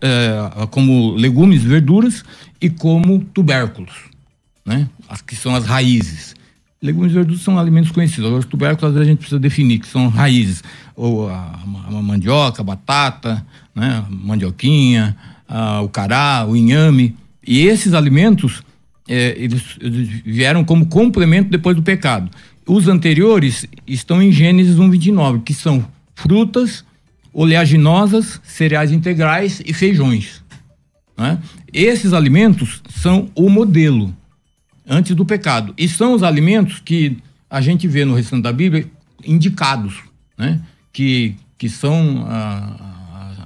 [0.00, 2.24] é, como legumes, verduras
[2.60, 3.92] e como tubérculos,
[4.64, 4.88] né?
[5.08, 6.34] As que são as raízes.
[6.82, 8.26] Legumes e verduras são alimentos conhecidos.
[8.26, 10.62] Agora, os tubérculos, às vezes, a gente precisa definir que são raízes.
[10.94, 14.04] Ou a, a mandioca, a batata, né?
[14.06, 15.16] a mandioquinha,
[15.48, 17.16] a, o cará, o inhame.
[17.46, 18.62] E esses alimentos,
[19.08, 22.30] é, eles, eles vieram como complemento depois do pecado.
[22.66, 26.84] Os anteriores estão em Gênesis 1,29, que são frutas,
[27.34, 30.42] oleaginosas, cereais integrais e feijões.
[31.18, 31.38] Né?
[31.72, 34.14] Esses alimentos são o modelo
[34.86, 35.74] antes do pecado.
[35.76, 37.18] E são os alimentos que
[37.50, 38.86] a gente vê no restante da Bíblia
[39.26, 39.96] indicados,
[40.38, 40.60] né?
[40.92, 42.76] que, que são ah,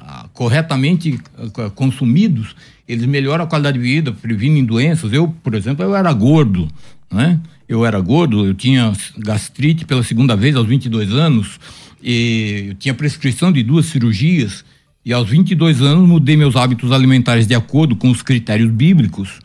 [0.03, 2.55] ah, corretamente ah, consumidos,
[2.87, 5.12] eles melhoram a qualidade de vida, previnem doenças.
[5.12, 6.68] Eu, por exemplo, eu era gordo,
[7.11, 7.38] né?
[7.68, 11.61] Eu era gordo, eu tinha gastrite pela segunda vez aos 22 anos,
[12.03, 14.65] e eu tinha prescrição de duas cirurgias
[15.05, 19.41] e aos 22 anos mudei meus hábitos alimentares de acordo com os critérios bíblicos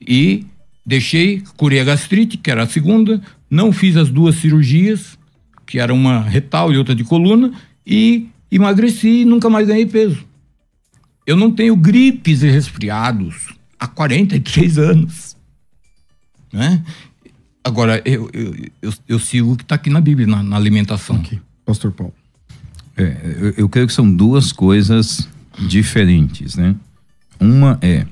[0.00, 0.46] e
[0.86, 5.18] deixei, curei a gastrite, que era a segunda, não fiz as duas cirurgias,
[5.66, 7.52] que era uma retal e outra de coluna,
[7.86, 10.24] e emagreci e nunca mais ganhei peso.
[11.26, 15.36] Eu não tenho gripes e resfriados há 43 anos.
[16.52, 16.82] Né?
[17.62, 21.16] Agora, eu, eu, eu, eu sigo o que está aqui na Bíblia, na, na alimentação.
[21.16, 21.38] Okay.
[21.68, 22.14] Pastor Paulo?
[22.96, 25.28] É, eu, eu creio que são duas coisas
[25.58, 26.74] diferentes, né?
[27.38, 28.06] Uma é,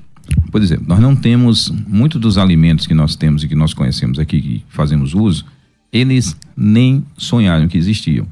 [0.51, 4.19] por exemplo, nós não temos muitos dos alimentos que nós temos e que nós conhecemos
[4.19, 5.43] aqui, que fazemos uso,
[5.91, 8.27] eles nem sonharam que existiam,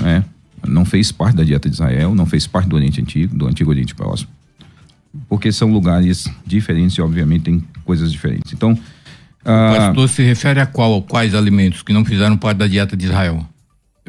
[0.00, 0.24] né?
[0.66, 3.68] Não fez parte da dieta de Israel, não fez parte do Oriente Antigo, do Antigo
[3.68, 4.30] Oriente Próximo,
[5.28, 8.54] porque são lugares diferentes e obviamente tem coisas diferentes.
[8.54, 12.96] Então, o pastor se refere a qual, quais alimentos que não fizeram parte da dieta
[12.96, 13.46] de Israel?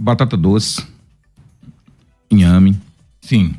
[0.01, 0.83] Batata doce,
[2.29, 2.75] inhame.
[3.21, 3.53] Sim.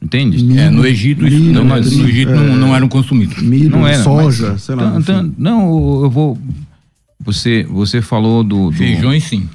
[0.00, 0.42] Entende?
[0.42, 3.42] Milho, é, no Egito, milho, não, mas no Egito é, não, não eram consumidos.
[3.42, 4.96] Milho, não era, soja, mas, sei lá.
[4.98, 6.38] Então, não, eu vou.
[7.20, 8.70] Você, você falou do.
[8.70, 9.48] do Feijões, sim.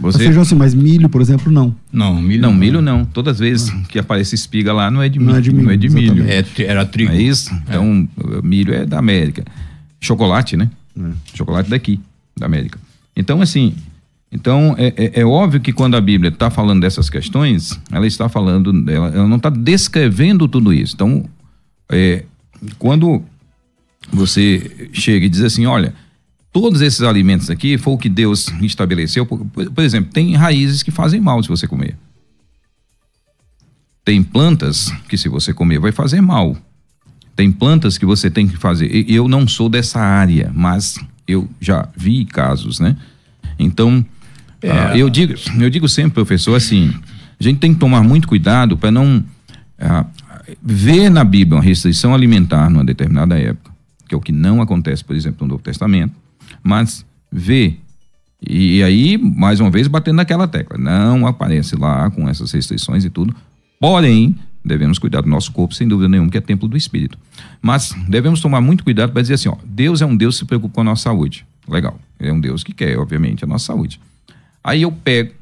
[0.00, 0.18] Você...
[0.18, 1.74] Feijão sim, mas milho, por exemplo, não.
[1.92, 2.52] Não, milho não.
[2.52, 3.04] milho não.
[3.04, 3.82] Todas as vezes ah.
[3.88, 5.30] que aparece espiga lá, não é de milho.
[5.30, 5.64] Não é de milho.
[5.64, 6.26] Não é, de milho.
[6.28, 7.12] É, era trigo.
[7.12, 7.54] É isso?
[7.54, 7.56] É.
[7.68, 8.08] Então,
[8.42, 9.44] milho é da América.
[10.00, 10.68] Chocolate, né?
[10.98, 11.36] É.
[11.36, 12.00] Chocolate daqui,
[12.36, 12.80] da América.
[13.14, 13.74] Então, assim,
[14.32, 18.30] então, é, é, é, óbvio que quando a Bíblia está falando dessas questões, ela está
[18.30, 20.94] falando, ela, ela não está descrevendo tudo isso.
[20.94, 21.28] Então,
[21.90, 22.24] é,
[22.78, 23.22] quando
[24.10, 25.94] você chega e diz assim, olha,
[26.50, 29.26] todos esses alimentos aqui foi o que Deus estabeleceu.
[29.26, 31.94] Por, por exemplo, tem raízes que fazem mal se você comer.
[34.02, 36.56] Tem plantas que se você comer vai fazer mal.
[37.36, 38.88] Tem plantas que você tem que fazer.
[39.10, 42.96] Eu não sou dessa área, mas eu já vi casos, né?
[43.58, 44.04] Então,
[44.62, 44.96] é.
[44.96, 46.92] Eu, digo, eu digo sempre, professor, assim,
[47.38, 49.24] a gente tem que tomar muito cuidado para não
[49.78, 50.06] ah,
[50.62, 53.70] ver na Bíblia uma restrição alimentar numa determinada época,
[54.08, 56.14] que é o que não acontece, por exemplo, no Novo Testamento,
[56.62, 57.82] mas ver
[58.48, 60.76] e aí, mais uma vez, batendo naquela tecla.
[60.76, 63.34] Não aparece lá com essas restrições e tudo.
[63.78, 67.16] Porém, devemos cuidar do nosso corpo, sem dúvida nenhuma, que é templo do Espírito.
[67.60, 70.44] Mas devemos tomar muito cuidado para dizer assim: ó, Deus é um Deus que se
[70.44, 71.46] preocupa com a nossa saúde.
[71.68, 71.98] Legal.
[72.18, 74.00] Ele é um Deus que quer, obviamente, a nossa saúde.
[74.62, 75.32] Aí eu pego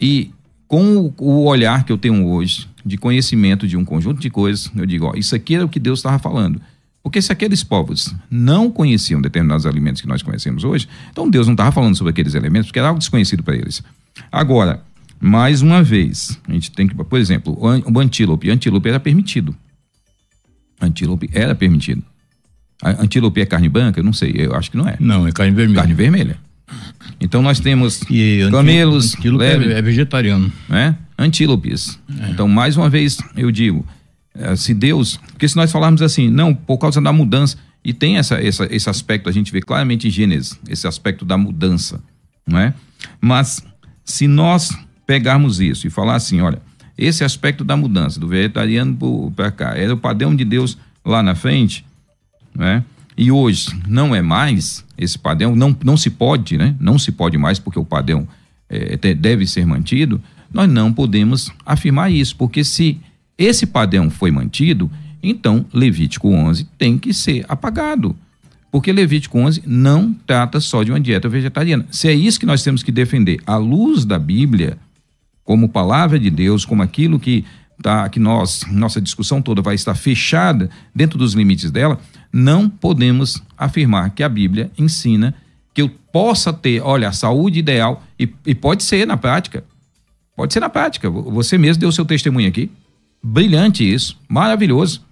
[0.00, 0.30] e
[0.66, 4.84] com o olhar que eu tenho hoje de conhecimento de um conjunto de coisas, eu
[4.84, 6.60] digo, ó, isso aqui era o que Deus estava falando.
[7.02, 11.54] Porque se aqueles povos não conheciam determinados alimentos que nós conhecemos hoje, então Deus não
[11.54, 13.82] estava falando sobre aqueles elementos, porque era algo desconhecido para eles.
[14.32, 14.82] Agora,
[15.20, 19.54] mais uma vez, a gente tem que, por exemplo, o antílope, antílope era permitido.
[20.80, 22.02] Antílope era permitido.
[22.82, 24.00] A antílope é carne branca?
[24.00, 24.96] Eu não sei, eu acho que não é.
[24.98, 25.80] Não, é carne vermelha.
[25.80, 26.38] Carne vermelha.
[27.20, 30.52] Então nós temos e camelos, antílope leve, é vegetariano.
[30.68, 30.96] Né?
[31.18, 31.98] Antílopes.
[32.20, 32.30] É.
[32.30, 33.86] Então, mais uma vez, eu digo,
[34.34, 38.16] eh, se Deus, porque se nós falarmos assim, não, por causa da mudança, e tem
[38.16, 42.02] essa, essa, esse aspecto, a gente vê claramente em Gênesis, esse aspecto da mudança,
[42.46, 42.74] não é?
[43.20, 43.62] Mas
[44.04, 46.60] se nós pegarmos isso e falar assim, olha,
[46.96, 51.34] esse aspecto da mudança, do vegetariano para cá, era o padrão de Deus lá na
[51.34, 51.84] frente,
[52.54, 52.84] né?
[53.16, 56.74] E hoje não é mais esse padrão, não, não se pode, né?
[56.80, 58.26] Não se pode mais porque o padrão
[58.68, 60.20] é, deve ser mantido.
[60.52, 63.00] Nós não podemos afirmar isso, porque se
[63.36, 64.90] esse padrão foi mantido,
[65.22, 68.16] então Levítico 11 tem que ser apagado.
[68.70, 71.86] Porque Levítico 11 não trata só de uma dieta vegetariana.
[71.90, 74.76] Se é isso que nós temos que defender, à luz da Bíblia,
[75.44, 77.44] como palavra de Deus, como aquilo que
[77.82, 81.98] tá, que nós, nossa discussão toda vai estar fechada dentro dos limites dela,
[82.32, 85.34] não podemos afirmar que a Bíblia ensina
[85.72, 89.64] que eu possa ter, olha, a saúde ideal, e, e pode ser na prática.
[90.36, 91.10] Pode ser na prática.
[91.10, 92.70] Você mesmo deu seu testemunho aqui.
[93.22, 95.04] Brilhante isso, maravilhoso.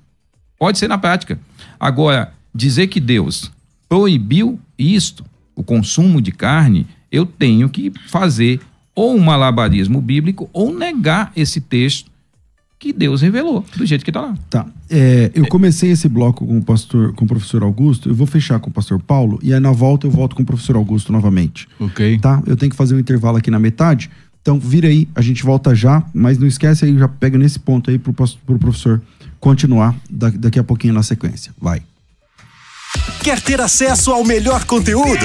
[0.59, 1.41] Pode ser na prática.
[1.81, 3.51] Agora, dizer que Deus
[3.89, 8.61] proibiu isto, o consumo de carne, eu tenho que fazer
[8.95, 12.12] ou um malabarismo bíblico ou negar esse texto
[12.83, 14.35] que Deus revelou, do jeito que está lá.
[14.51, 14.67] Tá.
[14.91, 18.59] É, eu comecei esse bloco com o pastor, com o professor Augusto, eu vou fechar
[18.59, 21.69] com o pastor Paulo, e aí na volta eu volto com o professor Augusto novamente.
[21.79, 22.19] Ok.
[22.19, 22.43] Tá?
[22.45, 24.11] Eu tenho que fazer um intervalo aqui na metade.
[24.41, 27.89] Então, vira aí, a gente volta já, mas não esquece aí, já pega nesse ponto
[27.89, 29.01] aí pro, pro professor
[29.39, 31.53] continuar daqui a pouquinho na sequência.
[31.61, 31.83] Vai.
[33.23, 35.25] Quer ter acesso ao melhor conteúdo?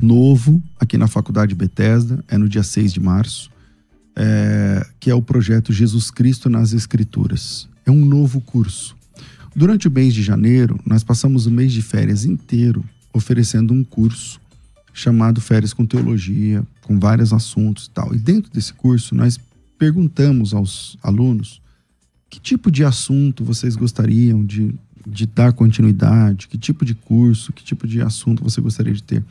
[0.00, 3.50] novo aqui na Faculdade Bethesda, é no dia 6 de março,
[4.14, 7.68] é, que é o projeto Jesus Cristo nas Escrituras.
[7.84, 8.96] É um novo curso.
[9.54, 14.40] Durante o mês de janeiro, nós passamos o mês de férias inteiro oferecendo um curso
[14.92, 18.14] chamado Férias com Teologia, com vários assuntos e tal.
[18.14, 19.38] E dentro desse curso, nós
[19.78, 21.60] perguntamos aos alunos
[22.28, 24.74] que tipo de assunto vocês gostariam de,
[25.06, 29.24] de dar continuidade, que tipo de curso, que tipo de assunto você gostaria de ter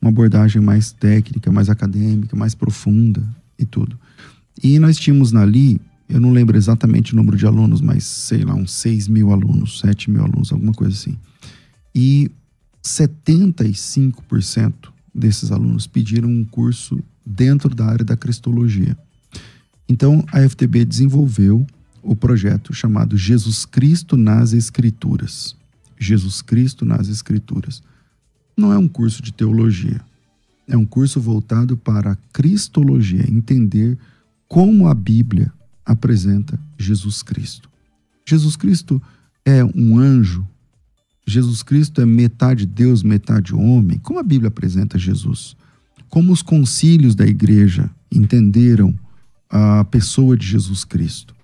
[0.00, 3.22] uma abordagem mais técnica, mais acadêmica, mais profunda
[3.58, 3.98] e tudo.
[4.62, 8.54] E nós tínhamos ali, eu não lembro exatamente o número de alunos, mas sei lá,
[8.54, 11.16] uns 6 mil alunos, 7 mil alunos, alguma coisa assim.
[11.94, 12.30] E
[12.84, 14.72] 75%
[15.14, 18.96] desses alunos pediram um curso dentro da área da cristologia.
[19.88, 21.66] Então, a FTB desenvolveu
[22.02, 25.56] o projeto chamado Jesus Cristo nas Escrituras.
[25.98, 27.82] Jesus Cristo nas Escrituras
[28.58, 30.00] não é um curso de teologia.
[30.66, 33.96] É um curso voltado para a cristologia, entender
[34.48, 35.52] como a Bíblia
[35.86, 37.70] apresenta Jesus Cristo.
[38.26, 39.00] Jesus Cristo
[39.44, 40.46] é um anjo.
[41.24, 43.98] Jesus Cristo é metade Deus, metade homem.
[43.98, 45.56] Como a Bíblia apresenta Jesus?
[46.08, 48.98] Como os concílios da igreja entenderam
[49.48, 51.34] a pessoa de Jesus Cristo?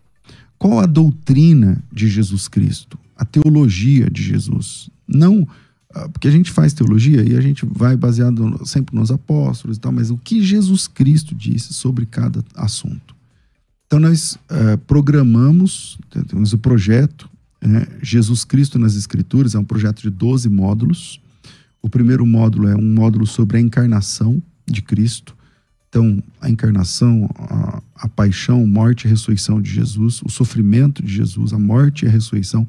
[0.59, 2.99] Qual a doutrina de Jesus Cristo?
[3.17, 4.91] A teologia de Jesus?
[5.07, 5.47] Não
[6.13, 9.93] porque a gente faz teologia e a gente vai baseado sempre nos apóstolos e tal,
[9.93, 13.15] mas o que Jesus Cristo disse sobre cada assunto.
[13.87, 15.97] Então nós uh, programamos,
[16.29, 17.31] temos o projeto
[17.65, 21.21] né, Jesus Cristo nas Escrituras, é um projeto de 12 módulos.
[21.81, 25.37] O primeiro módulo é um módulo sobre a encarnação de Cristo.
[25.89, 31.53] Então, a encarnação, a, a paixão, morte e ressurreição de Jesus, o sofrimento de Jesus,
[31.53, 32.67] a morte e a ressurreição.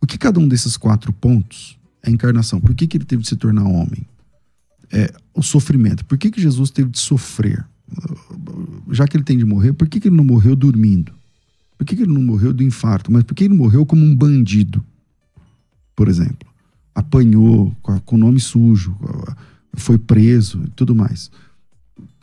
[0.00, 2.60] O que cada um desses quatro pontos a encarnação.
[2.60, 4.06] Por que, que ele teve de se tornar homem?
[4.90, 6.04] É, o sofrimento.
[6.04, 7.64] Por que, que Jesus teve de sofrer?
[8.90, 11.12] Já que ele tem de morrer, por que, que ele não morreu dormindo?
[11.78, 13.10] Por que, que ele não morreu do infarto?
[13.10, 14.84] Mas por que ele morreu como um bandido?
[15.96, 16.48] Por exemplo.
[16.94, 17.74] Apanhou,
[18.04, 18.94] com o nome sujo,
[19.74, 21.30] foi preso e tudo mais.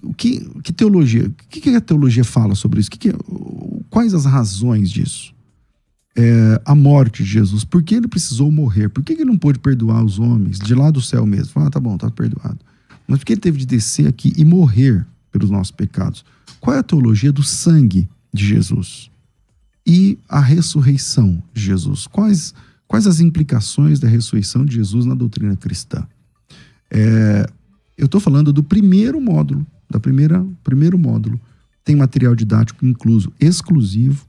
[0.02, 1.28] O que, que teologia?
[1.28, 2.90] O que, que a teologia fala sobre isso?
[2.90, 3.14] Que que,
[3.90, 5.34] quais as razões disso?
[6.20, 7.64] É, a morte de Jesus.
[7.64, 8.90] Por que ele precisou morrer?
[8.90, 11.62] Por que ele não pôde perdoar os homens de lá do céu mesmo?
[11.62, 12.60] Ah, tá bom, tá perdoado.
[13.08, 16.26] Mas por que ele teve de descer aqui e morrer pelos nossos pecados?
[16.60, 19.10] Qual é a teologia do sangue de Jesus?
[19.88, 22.06] E a ressurreição de Jesus?
[22.06, 22.54] Quais,
[22.86, 26.06] quais as implicações da ressurreição de Jesus na doutrina cristã?
[26.92, 27.50] É,
[27.98, 31.40] eu estou falando do primeiro módulo, da primeira primeiro módulo.
[31.86, 34.28] Tem material didático incluso, exclusivo,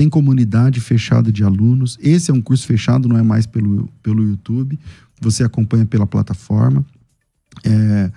[0.00, 1.98] tem comunidade fechada de alunos.
[2.00, 4.78] Esse é um curso fechado, não é mais pelo, pelo YouTube.
[5.20, 6.82] Você acompanha pela plataforma.
[7.62, 8.10] É,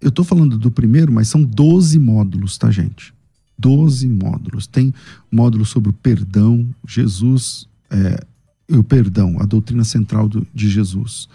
[0.00, 3.12] eu estou falando do primeiro, mas são 12 módulos, tá, gente?
[3.58, 4.68] 12 módulos.
[4.68, 4.94] Tem
[5.28, 8.24] módulo sobre o perdão, Jesus, é,
[8.70, 11.28] o perdão, a doutrina central do, de Jesus.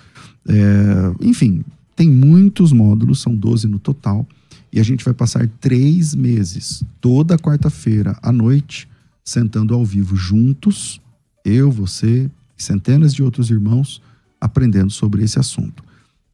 [0.48, 1.66] É, enfim,
[1.98, 4.26] tem muitos módulos, são 12 no total.
[4.72, 8.88] E a gente vai passar três meses, toda quarta-feira à noite,
[9.24, 11.02] sentando ao vivo juntos,
[11.46, 14.02] eu, você centenas de outros irmãos,
[14.40, 15.84] aprendendo sobre esse assunto.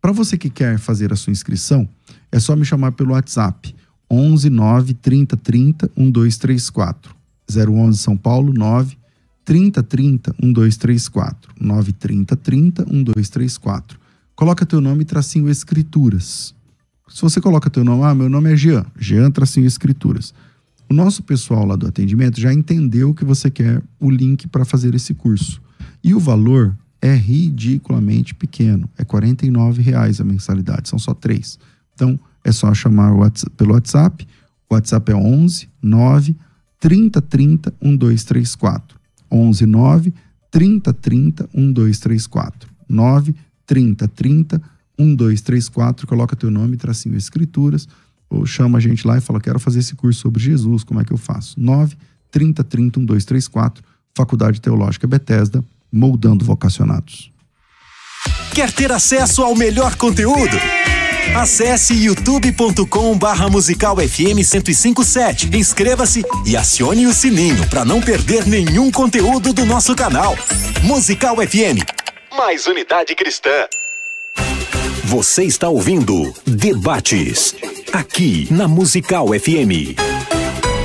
[0.01, 1.87] Para você que quer fazer a sua inscrição,
[2.31, 3.75] é só me chamar pelo WhatsApp
[4.09, 7.15] 11 9 30 30 1234
[7.49, 8.97] 011 São Paulo 9
[9.43, 13.99] 30 30 1234 9 30 30 1234.
[14.35, 16.53] Coloca teu nome e tracinho escrituras.
[17.09, 20.33] Se você coloca teu nome, ah, meu nome é Jean, Jean tracinho escrituras.
[20.89, 24.95] O nosso pessoal lá do atendimento já entendeu que você quer o link para fazer
[24.95, 25.61] esse curso.
[26.01, 28.89] E o valor é ridiculamente pequeno.
[28.97, 31.59] É R$ reais a mensalidade, são só três.
[31.93, 34.25] Então, é só chamar WhatsApp, pelo WhatsApp.
[34.69, 36.35] O WhatsApp é 11 9
[36.79, 38.97] 30 30 1234.
[39.29, 40.13] 11 9
[40.49, 42.69] 30 30 1234.
[42.87, 43.35] 9
[43.65, 44.61] 30 30
[44.97, 46.07] 1234.
[46.07, 47.87] Coloca teu nome, tracinho escrituras
[48.29, 51.05] ou chama a gente lá e fala: quero fazer esse curso sobre Jesus, como é
[51.05, 51.59] que eu faço?
[51.59, 51.95] 9
[52.31, 57.31] 30 30 1234, Faculdade Teológica Bethesda, moldando vocacionados.
[58.53, 60.57] Quer ter acesso ao melhor conteúdo?
[61.35, 65.55] Acesse youtube.com barra musical FM 1057.
[65.55, 70.35] Inscreva-se e acione o sininho para não perder nenhum conteúdo do nosso canal.
[70.83, 71.83] Musical FM.
[72.35, 73.67] Mais unidade cristã.
[75.07, 77.55] Você está ouvindo Debates
[77.93, 79.95] aqui na Musical FM.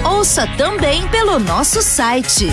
[0.05, 2.47] Ouça também pelo nosso site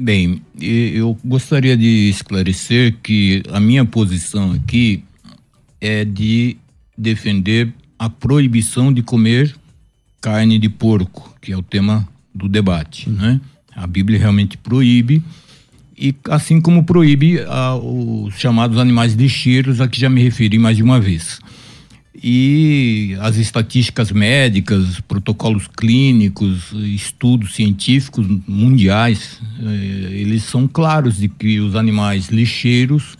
[0.00, 5.02] Bem, eu gostaria de esclarecer que a minha posição aqui
[5.80, 6.56] é de
[6.96, 9.52] defender a proibição de comer
[10.20, 13.40] carne de porco, que é o tema do debate, né?
[13.74, 15.20] A Bíblia realmente proíbe
[15.96, 20.76] e assim como proíbe ah, os chamados animais lixeiros, a que já me referi mais
[20.76, 21.40] de uma vez
[22.22, 31.60] e as estatísticas médicas, protocolos clínicos, estudos científicos mundiais, eh, eles são claros de que
[31.60, 33.16] os animais lixeiros,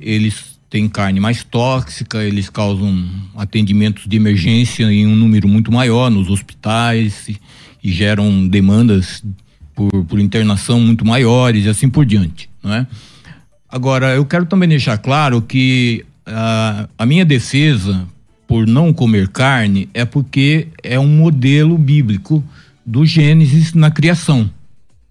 [0.00, 6.08] eles têm carne mais tóxica, eles causam atendimentos de emergência em um número muito maior
[6.10, 7.40] nos hospitais e,
[7.82, 9.24] e geram demandas
[9.74, 12.86] por, por internação muito maiores e assim por diante, não é?
[13.68, 18.06] Agora, eu quero também deixar claro que a, a minha defesa
[18.48, 22.42] por não comer carne é porque é um modelo bíblico
[22.84, 24.50] do Gênesis na criação.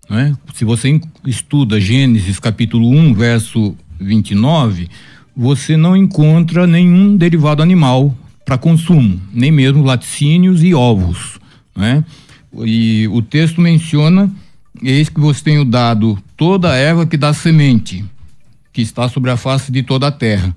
[0.09, 0.35] Né?
[0.55, 4.89] Se você estuda Gênesis capítulo 1, verso 29,
[5.35, 11.39] você não encontra nenhum derivado animal para consumo, nem mesmo laticínios e ovos.
[11.75, 12.03] Né?
[12.65, 14.31] E o texto menciona:
[14.81, 18.03] Eis que vos tenho dado toda a erva que dá semente,
[18.73, 20.55] que está sobre a face de toda a terra.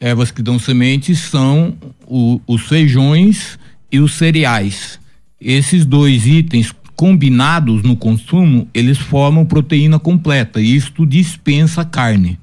[0.00, 1.76] Ervas que dão semente são
[2.06, 3.58] o, os feijões
[3.92, 4.98] e os cereais.
[5.38, 10.60] Esses dois itens combinados no consumo, eles formam proteína completa.
[10.60, 12.38] Isto dispensa carne.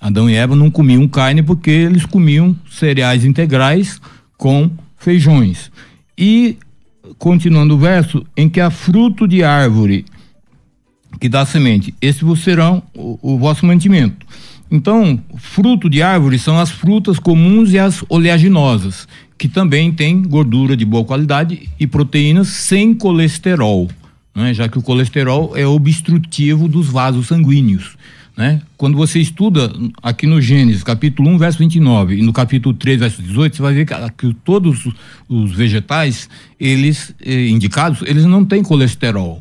[0.00, 4.00] Adão e Eva não comiam carne porque eles comiam cereais integrais
[4.36, 5.70] com feijões.
[6.16, 6.56] E
[7.18, 10.04] continuando o verso, em que há fruto de árvore
[11.20, 14.26] que dá semente, esse vos serão o, o vosso mantimento.
[14.70, 19.06] Então, fruto de árvore são as frutas comuns e as oleaginosas,
[19.38, 23.88] que também têm gordura de boa qualidade e proteínas sem colesterol,
[24.34, 24.52] né?
[24.52, 27.96] já que o colesterol é obstrutivo dos vasos sanguíneos.
[28.36, 28.60] Né?
[28.76, 33.22] Quando você estuda aqui no Gênesis, capítulo 1, verso 29, e no capítulo 3, verso
[33.22, 34.86] 18, você vai ver que, que todos
[35.26, 36.28] os vegetais,
[36.60, 39.40] eles eh, indicados, eles não têm colesterol.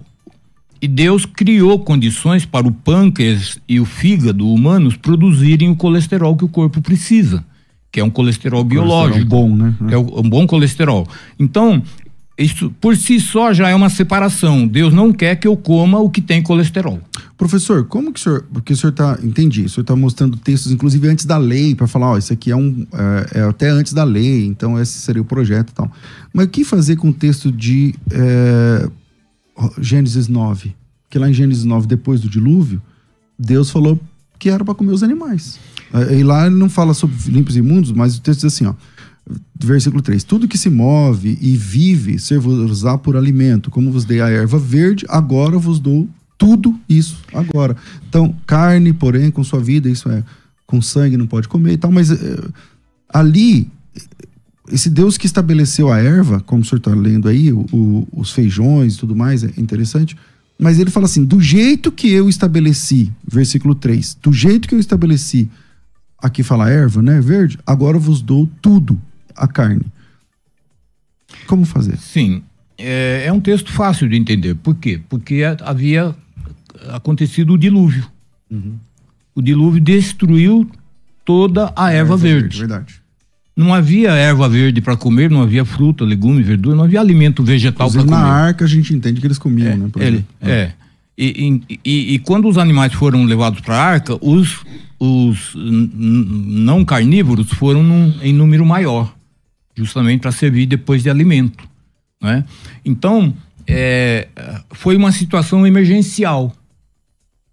[0.82, 6.46] E Deus criou condições para o pâncreas e o fígado humanos produzirem o colesterol que
[6.46, 7.44] o corpo precisa,
[7.92, 9.30] que é um colesterol biológico.
[9.30, 9.76] Colesterol bom, né?
[9.88, 11.08] Que é um bom colesterol.
[11.40, 11.82] Então,
[12.38, 14.68] isso por si só já é uma separação.
[14.68, 17.00] Deus não quer que eu coma o que tem colesterol.
[17.38, 18.46] Professor, como que o senhor.
[18.52, 19.18] Porque o senhor está.
[19.24, 19.64] Entendi.
[19.64, 22.56] O senhor está mostrando textos, inclusive antes da lei, para falar, ó, isso aqui é
[22.56, 22.86] um.
[22.94, 25.90] É, é, até antes da lei, então esse seria o projeto e tal.
[26.34, 28.90] Mas o que fazer com o texto de é,
[29.80, 30.76] Gênesis 9?
[31.10, 32.82] Que lá em Gênesis 9, depois do dilúvio,
[33.38, 34.00] Deus falou
[34.38, 35.60] que era para comer os animais.
[36.12, 38.74] E lá ele não fala sobre limpos e imundos, mas o texto diz assim, ó
[39.60, 44.30] versículo 3: Tudo que se move e vive, ser-vos-á por alimento, como vos dei a
[44.30, 47.76] erva verde, agora vos dou tudo isso agora.
[48.08, 50.24] Então, carne, porém, com sua vida, isso é,
[50.68, 52.40] com sangue não pode comer e tal, mas é,
[53.10, 53.72] ali,
[54.72, 58.32] esse Deus que estabeleceu a erva, como o senhor está lendo aí, o, o, os
[58.32, 60.18] feijões e tudo mais, é interessante,
[60.58, 64.80] mas ele fala assim: do jeito que eu estabeleci, versículo 3, do jeito que eu
[64.80, 65.50] estabeleci,
[66.18, 69.00] aqui fala erva, né, verde, agora vos dou tudo
[69.36, 69.86] a carne.
[71.48, 71.98] Como fazer?
[71.98, 72.42] Sim,
[72.78, 74.56] é, é, um texto fácil de entender.
[74.56, 75.02] Por quê?
[75.10, 76.16] Porque havia
[76.90, 78.06] acontecido o dilúvio.
[78.50, 78.78] Uhum.
[79.34, 80.70] O dilúvio destruiu
[81.24, 82.42] toda a, erva, erva, verde.
[82.42, 82.60] verde.
[82.60, 83.05] Verdade.
[83.56, 87.90] Não havia erva verde para comer, não havia fruta, legume, verdura, não havia alimento vegetal
[87.90, 88.12] para comer.
[88.12, 89.90] Na arca a gente entende que eles comiam, é, né?
[89.98, 90.52] Ele, é.
[90.52, 90.74] é.
[91.18, 94.66] E, e, e, e, quando os animais foram levados para a arca, os,
[95.00, 99.16] os não carnívoros foram num, em número maior,
[99.74, 101.64] justamente para servir depois de alimento.
[102.22, 102.44] Né?
[102.84, 103.34] Então,
[103.66, 104.28] é,
[104.72, 106.54] foi uma situação emergencial.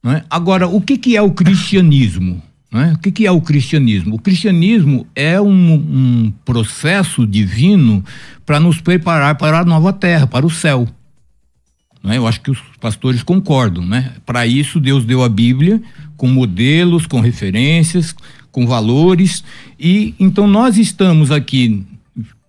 [0.02, 0.24] Né?
[0.28, 2.42] Agora, o que, que é o cristianismo?
[2.72, 2.94] Né?
[2.94, 4.14] O que, que é o cristianismo?
[4.14, 8.02] O cristianismo é um, um processo divino
[8.46, 10.88] para nos preparar para a nova terra, para o céu.
[12.02, 12.16] Né?
[12.16, 14.14] Eu acho que os pastores concordam, né?
[14.24, 15.82] Para isso Deus deu a Bíblia
[16.16, 18.14] com modelos, com referências,
[18.50, 19.44] com valores
[19.78, 21.84] e então nós estamos aqui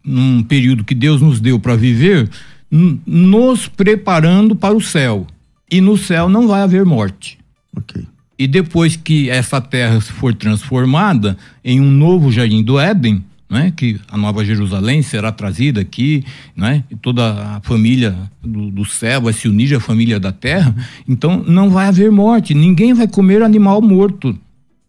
[0.03, 2.29] num período que Deus nos deu para viver,
[2.71, 5.27] nos preparando para o céu.
[5.69, 7.37] E no céu não vai haver morte.
[7.75, 8.05] Ok.
[8.37, 13.99] E depois que essa terra for transformada em um novo jardim do Éden, né, que
[14.09, 16.23] a Nova Jerusalém será trazida aqui,
[16.55, 20.75] né, toda a família do, do, céu vai se unir à família da terra,
[21.07, 24.35] então não vai haver morte, ninguém vai comer animal morto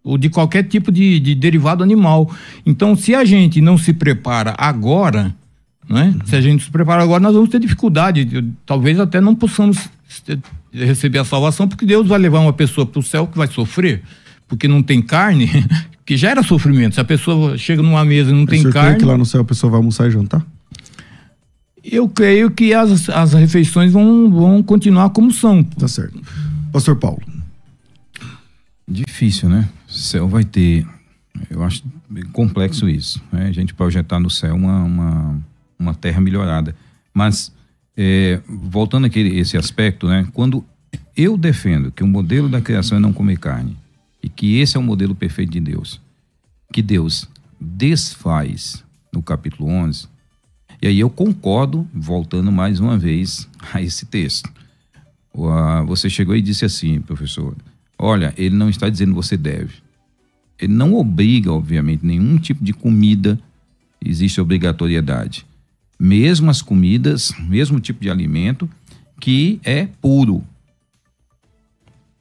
[0.03, 2.31] ou de qualquer tipo de, de derivado animal.
[2.67, 5.35] Então, se a gente não se prepara agora,
[5.89, 6.27] né, uhum.
[6.27, 9.79] se a gente se prepara agora, nós vamos ter dificuldade, talvez até não possamos
[10.73, 14.03] receber a salvação, porque Deus vai levar uma pessoa para o céu que vai sofrer
[14.49, 15.49] porque não tem carne,
[16.05, 16.95] que já era sofrimento.
[16.95, 18.99] Se a pessoa chega numa mesa e não tem carne.
[18.99, 20.45] que lá no céu a pessoa vai almoçar e jantar?
[21.83, 25.63] Eu creio que as, as refeições vão, vão continuar como são.
[25.63, 26.21] Tá certo.
[26.73, 27.21] Pastor Paulo.
[28.89, 29.69] Difícil, né?
[29.89, 30.87] O céu vai ter.
[31.51, 31.83] Eu acho
[32.33, 33.23] complexo isso.
[33.31, 33.49] Né?
[33.49, 35.43] A gente projetar no céu uma, uma,
[35.79, 36.75] uma terra melhorada.
[37.13, 37.53] Mas,
[37.97, 40.27] é, voltando aqui esse aspecto, né?
[40.33, 40.65] Quando
[41.17, 43.77] eu defendo que o modelo da criação é não comer carne,
[44.23, 46.01] e que esse é o modelo perfeito de Deus.
[46.73, 47.29] Que Deus
[47.61, 50.09] desfaz no capítulo 11.
[50.81, 54.51] E aí eu concordo, voltando mais uma vez a esse texto.
[55.87, 57.57] Você chegou e disse assim, professor:
[57.99, 59.75] olha, ele não está dizendo você deve.
[60.59, 63.39] Ele não obriga, obviamente, nenhum tipo de comida,
[64.05, 65.45] existe obrigatoriedade.
[65.99, 68.69] Mesmo as comidas, mesmo tipo de alimento
[69.21, 70.45] que é puro,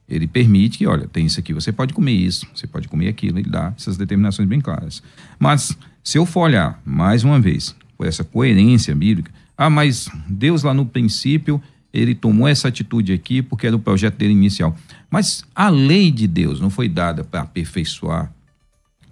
[0.08, 3.38] ele permite que, olha, tem isso aqui, você pode comer isso, você pode comer aquilo,
[3.38, 5.02] ele dá essas determinações bem claras.
[5.38, 10.62] Mas, se eu for olhar, mais uma vez, por essa coerência bíblica, Ah, mas Deus
[10.62, 11.62] lá no princípio,
[11.92, 14.76] ele tomou essa atitude aqui porque era o projeto dele inicial.
[15.08, 18.32] Mas a lei de Deus não foi dada para aperfeiçoar,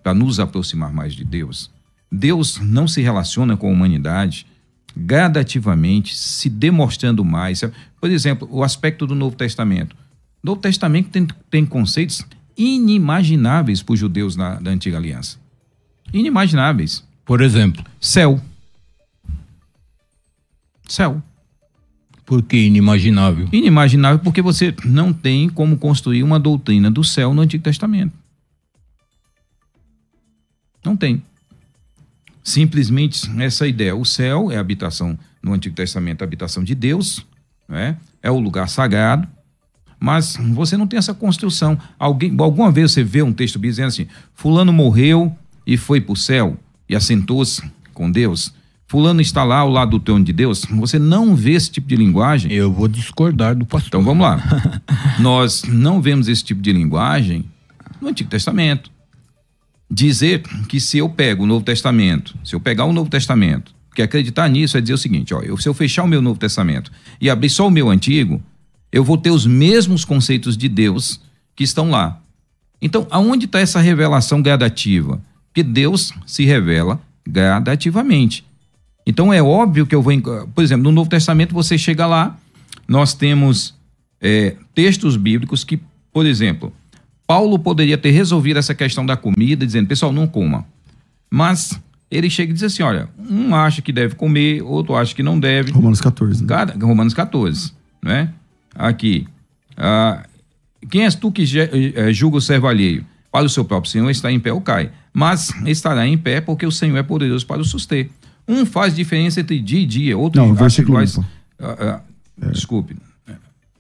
[0.03, 1.71] para nos aproximar mais de Deus.
[2.11, 4.47] Deus não se relaciona com a humanidade
[4.97, 7.63] gradativamente, se demonstrando mais.
[8.01, 9.95] Por exemplo, o aspecto do Novo Testamento.
[10.43, 12.25] O Novo Testamento tem, tem conceitos
[12.57, 15.39] inimagináveis para os judeus na, da Antiga Aliança.
[16.13, 17.05] Inimagináveis.
[17.25, 17.85] Por exemplo?
[18.01, 18.41] Céu.
[20.89, 21.23] Céu.
[22.27, 23.49] Por que inimaginável?
[23.53, 28.13] Inimaginável porque você não tem como construir uma doutrina do céu no Antigo Testamento.
[30.85, 31.23] Não tem.
[32.43, 33.95] Simplesmente essa ideia.
[33.95, 37.25] O céu é a habitação, no Antigo Testamento, a habitação de Deus,
[37.69, 37.97] né?
[38.23, 39.29] é o lugar sagrado,
[39.99, 41.79] mas você não tem essa construção.
[41.99, 45.35] Alguém, alguma vez você vê um texto dizendo assim: Fulano morreu
[45.67, 46.57] e foi para o céu
[46.89, 47.63] e assentou-se
[47.95, 48.53] com Deus.
[48.87, 50.67] Fulano está lá ao lado do trono de Deus.
[50.73, 52.53] Você não vê esse tipo de linguagem.
[52.53, 53.89] Eu vou discordar do pastor.
[53.89, 54.39] Então vamos lá.
[55.19, 57.47] Nós não vemos esse tipo de linguagem
[58.01, 58.91] no Antigo Testamento.
[59.95, 60.41] Dizer
[60.71, 64.49] que se eu pego o Novo Testamento, se eu pegar o Novo Testamento, porque acreditar
[64.49, 66.91] nisso é dizer o seguinte: ó, eu, se eu fechar o meu Novo Testamento
[67.21, 68.43] e abrir só o meu antigo,
[68.91, 71.21] eu vou ter os mesmos conceitos de Deus
[71.55, 72.19] que estão lá.
[72.81, 75.21] Então, aonde está essa revelação gradativa?
[75.53, 78.47] Que Deus se revela gradativamente.
[79.07, 80.15] Então é óbvio que eu vou.
[80.55, 82.39] Por exemplo, no Novo Testamento você chega lá,
[82.89, 83.75] nós temos
[84.23, 85.79] é, textos bíblicos que,
[86.11, 86.73] por exemplo,
[87.27, 90.67] Paulo poderia ter resolvido essa questão da comida, dizendo, pessoal, não coma.
[91.31, 95.23] Mas ele chega e diz assim: olha, um acha que deve comer, outro acha que
[95.23, 95.73] não deve.
[95.73, 96.43] Romanos 14.
[96.43, 96.49] Né?
[96.49, 98.31] Cada, Romanos 14, né?
[98.75, 99.27] Aqui.
[99.77, 100.25] Ah,
[100.91, 103.05] quem és tu que eh, julga o servo alheio?
[103.31, 104.91] Para o seu próprio Senhor está em pé ou cai.
[105.13, 108.11] Mas estará em pé porque o Senhor é poderoso para o suster.
[108.47, 111.19] Um faz diferença entre dia e dia, outro não, versículo iguais.
[111.59, 112.01] Ah, ah,
[112.43, 112.51] é.
[112.51, 112.95] Desculpe.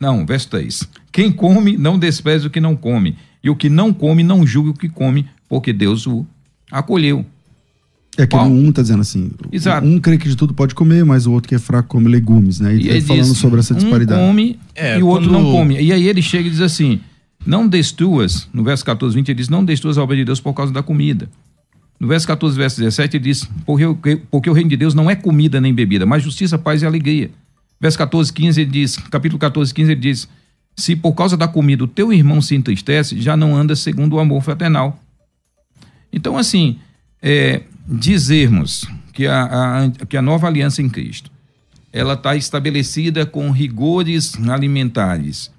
[0.00, 0.88] Não, verso 3.
[1.12, 3.16] Quem come, não despreze o que não come.
[3.42, 6.26] E o que não come, não julgue o que come, porque Deus o
[6.70, 7.24] acolheu.
[8.18, 9.86] É que um está dizendo assim, Exato.
[9.86, 12.60] um crê que de tudo pode comer, mas o outro que é fraco come legumes,
[12.60, 12.74] né?
[12.74, 14.20] E, e ele falando diz, sobre essa disparidade.
[14.20, 15.80] Um come é, e o outro não come.
[15.80, 17.00] E aí ele chega e diz assim,
[17.46, 20.52] não destruas, no verso 14, 20, ele diz, não destruas a obra de Deus por
[20.52, 21.26] causa da comida.
[22.02, 25.14] No verso 14, verso 17, ele diz: porque, porque o reino de Deus não é
[25.14, 27.30] comida nem bebida, mas justiça, paz e alegria.
[27.80, 30.28] Verso 14, 15, ele diz, capítulo 14, 15, ele diz:
[30.76, 34.20] Se por causa da comida o teu irmão se entristece, já não anda segundo o
[34.20, 34.98] amor fraternal.
[36.12, 36.78] Então, assim,
[37.20, 39.44] é, dizermos que a,
[39.84, 41.30] a, que a nova aliança em Cristo
[41.92, 45.52] ela está estabelecida com rigores alimentares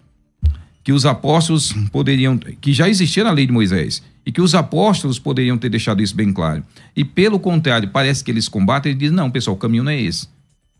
[0.84, 5.20] que os apóstolos poderiam, que já existia na lei de Moisés, e que os apóstolos
[5.20, 6.64] poderiam ter deixado isso bem claro.
[6.96, 10.02] E pelo contrário, parece que eles combatem e dizem: não, pessoal, o caminho não é
[10.02, 10.28] esse.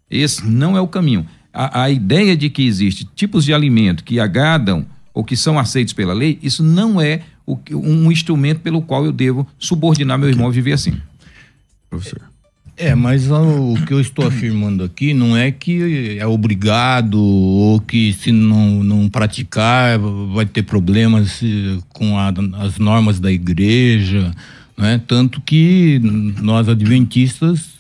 [0.10, 1.26] Esse não é o caminho.
[1.54, 5.94] A, a ideia de que existe tipos de alimento que agradam ou que são aceitos
[5.94, 10.48] pela lei, isso não é o, um instrumento pelo qual eu devo subordinar meu irmão
[10.48, 10.98] a viver assim.
[11.90, 12.34] Professor.
[12.76, 18.12] É, mas o que eu estou afirmando aqui não é que é obrigado ou que
[18.14, 20.00] se não, não praticar
[20.34, 21.40] vai ter problemas
[21.90, 22.34] com a,
[22.64, 24.32] as normas da igreja,
[24.76, 25.00] né?
[25.08, 26.02] Tanto que
[26.42, 27.74] nós adventistas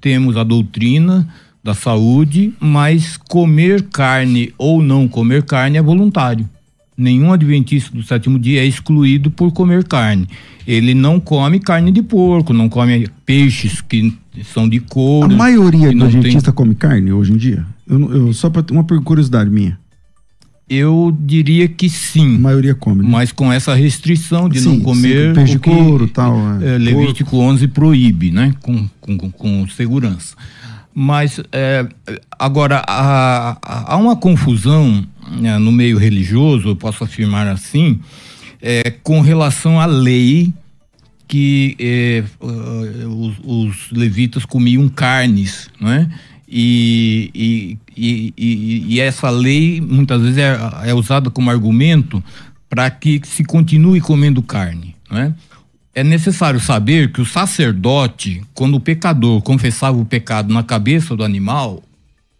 [0.00, 1.28] temos a doutrina
[1.66, 6.48] da saúde, mas comer carne ou não comer carne é voluntário
[6.96, 10.26] nenhum adventista do sétimo dia é excluído por comer carne.
[10.66, 14.12] Ele não come carne de porco, não come peixes que
[14.52, 15.32] são de couro.
[15.32, 16.54] A maioria do adventista tem...
[16.54, 17.64] come carne hoje em dia?
[17.86, 19.78] Eu, eu só para uma curiosidade minha.
[20.68, 22.34] Eu diria que sim.
[22.34, 23.08] A maioria come, né?
[23.08, 25.28] Mas com essa restrição de sim, não comer.
[25.28, 26.36] Sim, peixe de couro tal.
[26.60, 27.46] É, é, Levítico porco.
[27.52, 28.52] 11 proíbe, né?
[28.60, 30.34] Com, com, com segurança.
[30.98, 31.86] Mas é,
[32.38, 38.00] agora há, há uma confusão né, no meio religioso, eu posso afirmar assim,
[38.62, 40.54] é, com relação à lei
[41.28, 46.06] que é, uh, os, os, levitas comiam carnes, é?
[46.48, 47.30] E,
[47.94, 52.24] e, e, e, essa lei muitas vezes é, é usada como argumento
[52.70, 55.18] para que se continue comendo carne, não
[55.96, 56.04] é?
[56.04, 61.82] necessário saber que o sacerdote, quando o pecador confessava o pecado na cabeça do animal,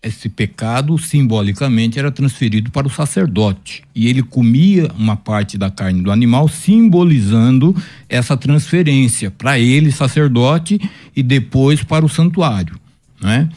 [0.02, 6.02] esse pecado simbolicamente era transferido para o sacerdote e ele comia uma parte da carne
[6.02, 7.74] do animal simbolizando
[8.08, 10.78] essa transferência para ele sacerdote
[11.16, 12.78] e depois para o santuário,
[13.20, 13.48] né?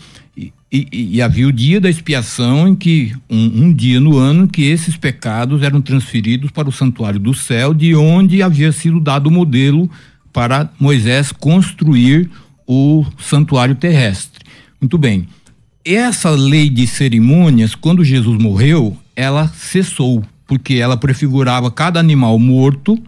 [0.72, 4.66] E, e, havia o dia da expiação em que um, um, dia no ano que
[4.66, 9.32] esses pecados eram transferidos para o santuário do céu, de onde havia sido dado o
[9.32, 9.90] modelo
[10.32, 12.30] para Moisés construir
[12.68, 14.46] o santuário terrestre.
[14.80, 15.28] Muito bem.
[15.84, 23.02] essa lei de cerimônias, quando Jesus morreu, ela cessou, porque ela prefigurava cada animal morto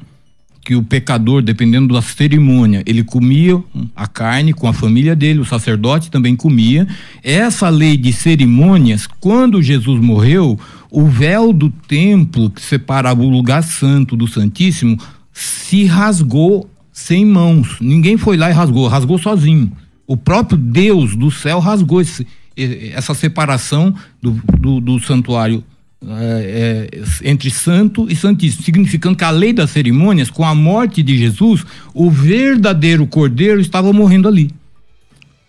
[0.72, 3.62] que o pecador, dependendo da cerimônia, ele comia
[3.94, 6.88] a carne com a família dele, o sacerdote também comia.
[7.22, 10.58] Essa lei de cerimônias, quando Jesus morreu,
[10.90, 14.98] o véu do templo que separava o lugar santo do Santíssimo
[15.34, 17.76] se rasgou sem mãos.
[17.82, 19.74] Ninguém foi lá e rasgou, rasgou sozinho.
[20.08, 22.26] O próprio Deus do céu rasgou esse,
[22.94, 25.66] essa separação do, do, do santuário
[26.08, 31.04] é, é, entre santo e santíssimo, significando que a lei das cerimônias, com a morte
[31.04, 34.50] de Jesus, o verdadeiro cordeiro estava morrendo ali.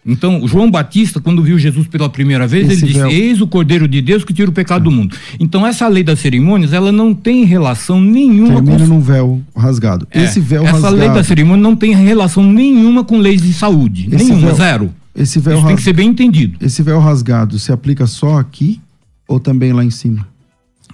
[0.05, 3.87] Então, João Batista, quando viu Jesus pela primeira vez, Esse ele disse: Eis o Cordeiro
[3.87, 5.17] de Deus que tira o pecado do mundo.
[5.39, 8.87] Então, essa lei das cerimônias, ela não tem relação nenhuma Termina com.
[8.87, 10.07] num véu rasgado.
[10.11, 10.97] É, Esse véu essa rasgado.
[10.97, 14.09] Essa lei da cerimônia não tem relação nenhuma com leis de saúde.
[14.11, 14.95] Esse nenhuma, véu, zero.
[15.15, 16.59] Esse véu Isso tem que ser bem entendido.
[16.61, 18.81] Esse véu rasgado se aplica só aqui
[19.29, 20.27] ou também lá em cima?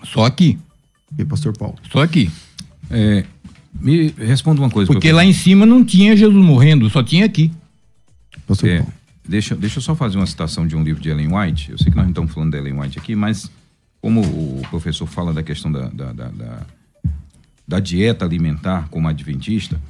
[0.04, 0.58] Só aqui.
[1.16, 1.76] E pastor Paulo?
[1.90, 2.30] Só aqui.
[2.90, 3.24] É,
[3.80, 4.92] me responda uma coisa.
[4.92, 7.50] Porque lá em cima não tinha Jesus morrendo, só tinha aqui.
[8.46, 8.92] Pastor é, Paulo.
[9.28, 11.70] Deixa, deixa eu só fazer uma citação de um livro de Ellen White.
[11.70, 13.50] Eu sei que nós não estamos falando da Ellen White aqui, mas
[14.00, 16.66] como o professor fala da questão da, da, da, da,
[17.66, 19.80] da dieta alimentar como adventista,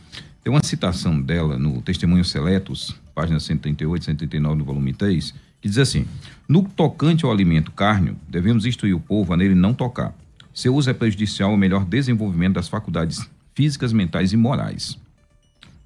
[0.42, 5.78] tem uma citação dela no Testemunho Seletos, página 138, 139, no volume 3, que diz
[5.78, 6.06] assim:
[6.49, 10.14] No tocante ao alimento cárneo, devemos instruir o povo a nele não tocar.
[10.55, 14.99] Seu uso é prejudicial ao melhor desenvolvimento das faculdades físicas, mentais e morais.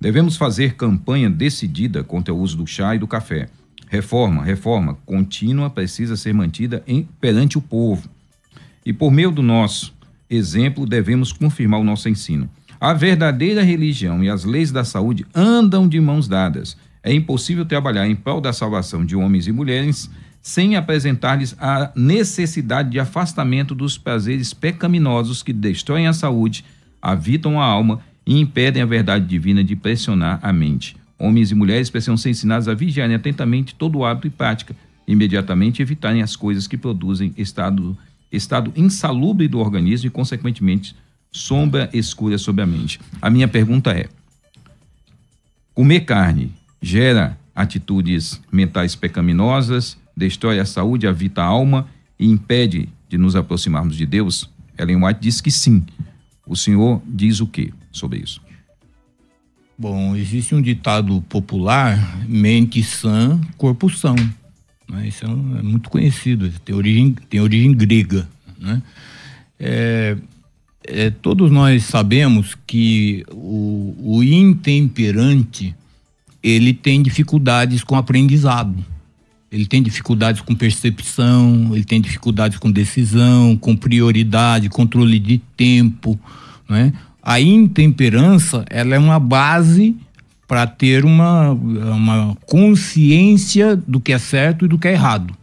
[0.01, 3.49] Devemos fazer campanha decidida contra o uso do chá e do café.
[3.89, 8.09] Reforma, reforma contínua precisa ser mantida em, perante o povo.
[8.87, 9.93] E por meio do nosso
[10.31, 12.49] exemplo, devemos confirmar o nosso ensino.
[12.81, 16.77] A verdadeira religião e as leis da saúde andam de mãos dadas.
[17.03, 20.09] É impossível trabalhar em prol da salvação de homens e mulheres
[20.43, 26.65] sem apresentar-lhes a necessidade de afastamento dos prazeres pecaminosos que destroem a saúde,
[27.01, 30.97] habitam a alma e impedem a verdade divina de pressionar a mente.
[31.17, 34.75] Homens e mulheres precisam ser ensinados a vigiarem atentamente todo hábito e prática,
[35.07, 37.97] imediatamente evitarem as coisas que produzem estado,
[38.31, 40.97] estado insalubre do organismo e, consequentemente,
[41.31, 43.01] sombra escura sobre a mente.
[43.21, 44.09] A minha pergunta é:
[45.73, 51.87] comer carne gera atitudes mentais pecaminosas, destrói a saúde, avita a alma
[52.19, 54.49] e impede de nos aproximarmos de Deus?
[54.79, 55.85] Ellen White diz que sim.
[56.47, 58.41] O senhor diz o que sobre isso?
[59.79, 64.15] Bom, existe um ditado popular: mente sã, corpo são.
[64.89, 65.09] Né?
[65.09, 68.29] Isso é, um, é, muito conhecido, tem origem, tem origem grega.
[68.59, 68.83] Né?
[69.59, 70.17] É,
[70.85, 75.75] é, todos nós sabemos que o, o intemperante
[76.43, 78.85] ele tem dificuldades com aprendizado.
[79.53, 86.19] Ele tem dificuldades com percepção, ele tem dificuldades com decisão, com prioridade, controle de tempo,
[86.67, 86.91] né?
[87.23, 89.95] A intemperança, ela é uma base
[90.49, 95.35] para ter uma, uma consciência do que é certo e do que é errado.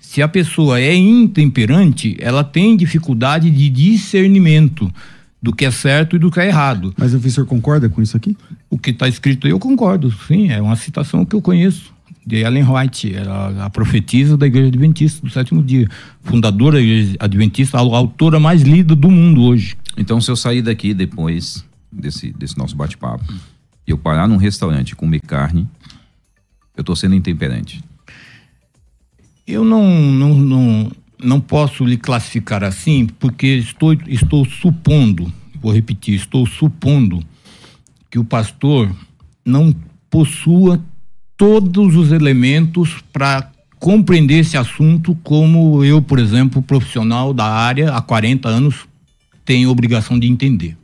[0.00, 4.92] Se a pessoa é intemperante, ela tem dificuldade de discernimento
[5.40, 6.94] do que é certo e do que é errado.
[6.96, 8.36] Mas o professor concorda com isso aqui?
[8.70, 11.93] O que está escrito aí eu concordo, sim, é uma citação que eu conheço
[12.26, 15.88] de Ellen White, era a profetisa da Igreja Adventista do sétimo dia,
[16.22, 19.76] fundadora da Igreja Adventista, a autora mais lida do mundo hoje.
[19.96, 23.24] Então, se eu sair daqui depois desse, desse nosso bate-papo
[23.86, 25.68] e eu parar num restaurante e comer carne,
[26.76, 27.82] eu estou sendo intemperante.
[29.46, 36.14] Eu não, não, não, não posso lhe classificar assim, porque estou, estou supondo, vou repetir,
[36.14, 37.22] estou supondo
[38.10, 38.90] que o pastor
[39.44, 39.74] não
[40.08, 40.82] possua
[41.44, 48.00] todos os elementos para compreender esse assunto como eu, por exemplo, profissional da área há
[48.00, 48.86] 40 anos,
[49.44, 50.74] tenho obrigação de entender.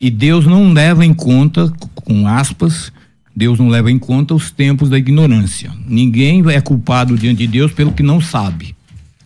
[0.00, 2.92] E Deus não leva em conta, com aspas,
[3.34, 5.72] Deus não leva em conta os tempos da ignorância.
[5.84, 8.76] Ninguém é culpado diante de Deus pelo que não sabe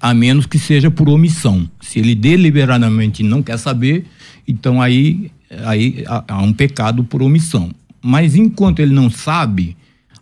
[0.00, 1.70] a menos que seja por omissão.
[1.82, 4.06] Se ele deliberadamente não quer saber,
[4.48, 5.30] então aí,
[5.66, 7.70] aí há um pecado por omissão.
[8.00, 9.76] Mas enquanto ele não sabe,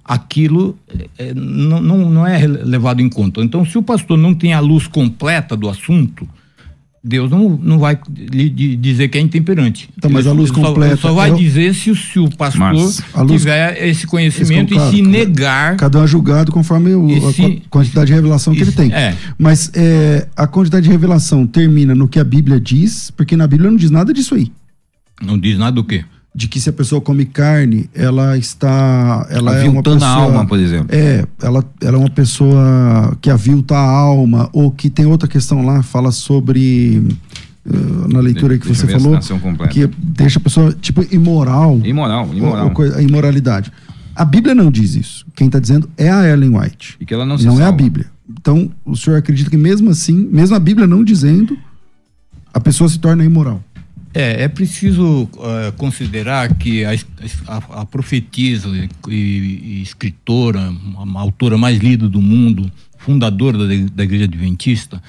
[0.09, 0.75] aquilo
[1.19, 3.43] é, não, não, não é levado em conta.
[3.43, 6.27] Então, se o pastor não tem a luz completa do assunto,
[7.05, 9.89] Deus não, não vai lhe dizer que é intemperante.
[9.97, 10.97] Então, mas a luz só, completa.
[10.97, 11.37] Só vai eu...
[11.37, 13.03] dizer se, se o pastor luz...
[13.29, 15.77] tiver esse conhecimento esse, e se negar.
[15.77, 17.63] Cada um é julgado conforme o, esse...
[17.67, 18.93] a quantidade de revelação que ele tem.
[18.93, 19.15] É.
[19.37, 23.71] Mas é, a quantidade de revelação termina no que a Bíblia diz, porque na Bíblia
[23.71, 24.51] não diz nada disso aí.
[25.23, 26.05] Não diz nada do quê?
[26.35, 29.27] De que se a pessoa come carne, ela está.
[29.31, 30.89] Ela é uma pessoa, a alma, por exemplo.
[30.91, 35.65] É, ela, ela é uma pessoa que avilta a alma, ou que tem outra questão
[35.65, 37.03] lá, fala sobre.
[37.67, 39.19] Uh, na leitura de, que você falou,
[39.69, 41.79] que deixa a pessoa, tipo, imoral.
[41.85, 42.73] Imoral, imoral.
[42.75, 43.71] Ou, a imoralidade.
[44.15, 45.27] A Bíblia não diz isso.
[45.35, 46.97] Quem está dizendo é a Ellen White.
[46.99, 47.67] E que ela não se Não salva.
[47.67, 48.07] é a Bíblia.
[48.29, 51.57] Então, o senhor acredita que mesmo assim, mesmo a Bíblia não dizendo,
[52.53, 53.63] a pessoa se torna imoral?
[54.21, 56.91] É, é preciso uh, considerar que a,
[57.47, 58.69] a, a profetisa
[59.09, 60.75] e, e, escritora,
[61.15, 65.01] a autora mais lida do mundo, fundadora da, da Igreja Adventista,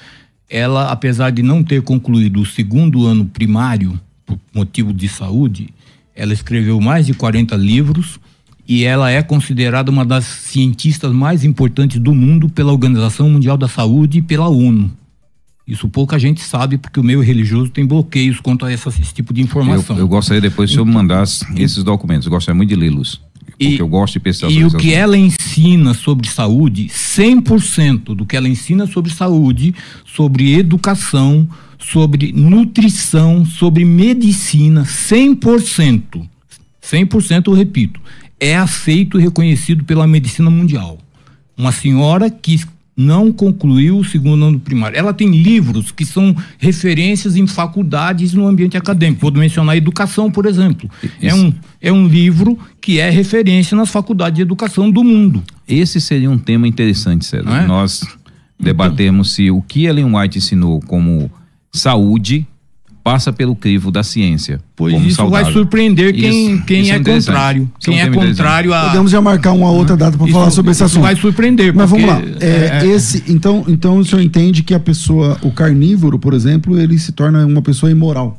[0.48, 5.70] ela, apesar de não ter concluído o segundo ano primário, por motivo de saúde,
[6.14, 8.20] ela escreveu mais de 40 livros
[8.68, 13.66] e ela é considerada uma das cientistas mais importantes do mundo pela Organização Mundial da
[13.66, 14.99] Saúde e pela ONU.
[15.70, 19.32] Isso pouca gente sabe, porque o meio religioso tem bloqueios quanto a essa, esse tipo
[19.32, 19.94] de informação.
[19.94, 23.20] Eu, eu gostaria depois, se eu mandasse esses documentos, eu gostaria muito de lê-los.
[23.46, 28.26] Porque e, eu gosto de pesquisar E o que ela ensina sobre saúde, 100% do
[28.26, 29.72] que ela ensina sobre saúde,
[30.04, 31.48] sobre educação,
[31.78, 36.28] sobre nutrição, sobre medicina, 100%.
[36.82, 38.00] 100% eu repito,
[38.40, 40.98] é aceito e reconhecido pela medicina mundial.
[41.56, 42.60] Uma senhora que
[43.00, 44.98] não concluiu o segundo ano primário.
[44.98, 49.22] Ela tem livros que são referências em faculdades no ambiente acadêmico.
[49.22, 50.90] Vou mencionar a educação, por exemplo.
[51.20, 55.42] É um, é um livro que é referência nas faculdades de educação do mundo.
[55.66, 57.62] Esse seria um tema interessante, César.
[57.62, 57.66] É?
[57.66, 58.02] Nós
[58.58, 61.30] debatemos se o que Ellen White ensinou como
[61.72, 62.46] saúde
[63.02, 64.60] passa pelo crivo da ciência.
[64.76, 65.44] Pois isso saudável.
[65.44, 67.72] vai surpreender quem, isso, quem isso é, é contrário.
[67.78, 68.86] Quem é, é contrário a.
[68.86, 71.02] Podemos já marcar uma outra data para falar sobre esse assunto.
[71.02, 71.74] vai surpreender.
[71.74, 72.20] Mas vamos lá.
[72.40, 76.78] É, é, esse, então, então o senhor entende que a pessoa, o carnívoro, por exemplo,
[76.78, 78.38] ele se torna uma pessoa imoral.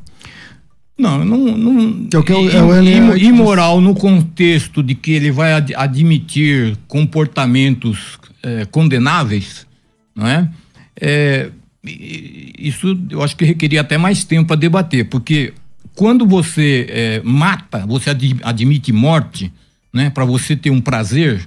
[0.97, 5.53] Não, não, não é o que é, é, imoral no contexto de que ele vai
[5.53, 9.65] ad, admitir comportamentos é, condenáveis,
[10.15, 10.47] não é?
[10.99, 11.49] é
[11.83, 15.53] isso eu acho que requeria até mais tempo para debater, porque
[15.95, 19.51] quando você é, mata, você ad, admite morte,
[19.91, 21.45] né, para você ter um prazer,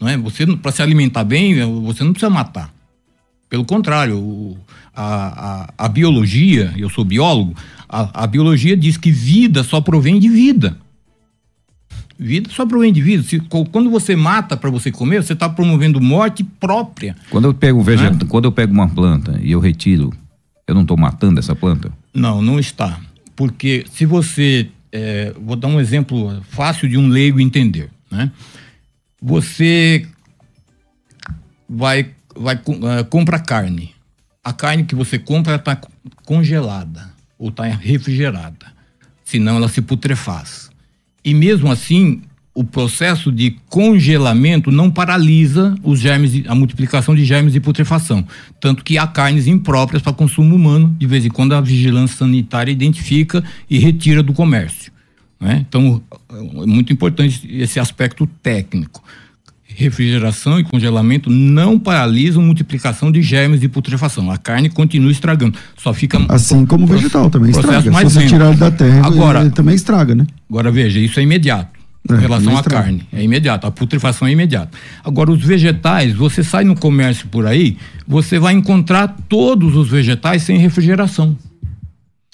[0.00, 0.16] não é?
[0.16, 2.74] Você para se alimentar bem, você não precisa matar.
[3.48, 4.58] Pelo contrário, o,
[4.94, 7.54] a, a, a, biologia, eu sou biólogo,
[7.88, 10.76] a, a biologia diz que vida só provém de vida.
[12.18, 13.24] Vida só para o indivíduo.
[13.24, 17.16] Se, quando você mata para você comer, você está promovendo morte própria.
[17.30, 18.26] Quando eu pego vegetal, né?
[18.28, 20.12] quando eu pego uma planta e eu retiro,
[20.66, 21.92] eu não estou matando essa planta?
[22.14, 23.00] Não, não está.
[23.34, 24.68] Porque se você.
[24.92, 27.90] É, vou dar um exemplo fácil de um leigo entender.
[28.08, 28.30] Né?
[29.20, 30.06] Você
[31.68, 33.92] vai, vai uh, compra carne.
[34.42, 35.76] A carne que você compra está
[36.24, 38.72] congelada ou está refrigerada.
[39.24, 40.70] Senão ela se putrefaz.
[41.24, 42.20] E mesmo assim,
[42.54, 48.24] o processo de congelamento não paralisa os germes, a multiplicação de germes de putrefação.
[48.60, 52.70] Tanto que há carnes impróprias para consumo humano, de vez em quando a vigilância sanitária
[52.70, 54.92] identifica e retira do comércio.
[55.40, 55.66] Né?
[55.68, 56.00] Então,
[56.30, 59.02] é muito importante esse aspecto técnico.
[59.76, 64.30] Refrigeração e congelamento não paralisam a multiplicação de germes de putrefação.
[64.30, 65.58] A carne continua estragando.
[65.76, 66.18] Só fica.
[66.28, 67.90] Assim como o vegetal também estraga.
[67.90, 70.26] Mais Se você tirar ele da terra, agora, ele também estraga, né?
[70.48, 71.84] Agora veja, isso é imediato.
[72.08, 73.06] É, em relação à carne.
[73.12, 74.76] É imediato, a putrefação é imediata.
[75.02, 80.42] Agora, os vegetais, você sai no comércio por aí, você vai encontrar todos os vegetais
[80.42, 81.36] sem refrigeração.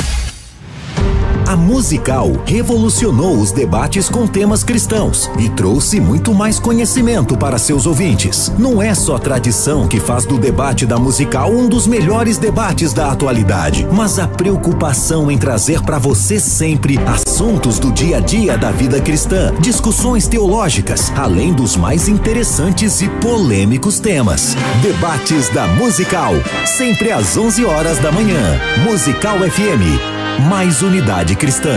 [1.51, 7.85] A Musical revolucionou os debates com temas cristãos e trouxe muito mais conhecimento para seus
[7.85, 8.49] ouvintes.
[8.57, 13.11] Não é só tradição que faz do debate da Musical um dos melhores debates da
[13.11, 18.71] atualidade, mas a preocupação em trazer para você sempre assuntos do dia a dia da
[18.71, 24.55] vida cristã, discussões teológicas, além dos mais interessantes e polêmicos temas.
[24.81, 26.31] Debates da Musical,
[26.65, 28.57] sempre às 11 horas da manhã.
[28.85, 31.75] Musical FM mais unidade cristã.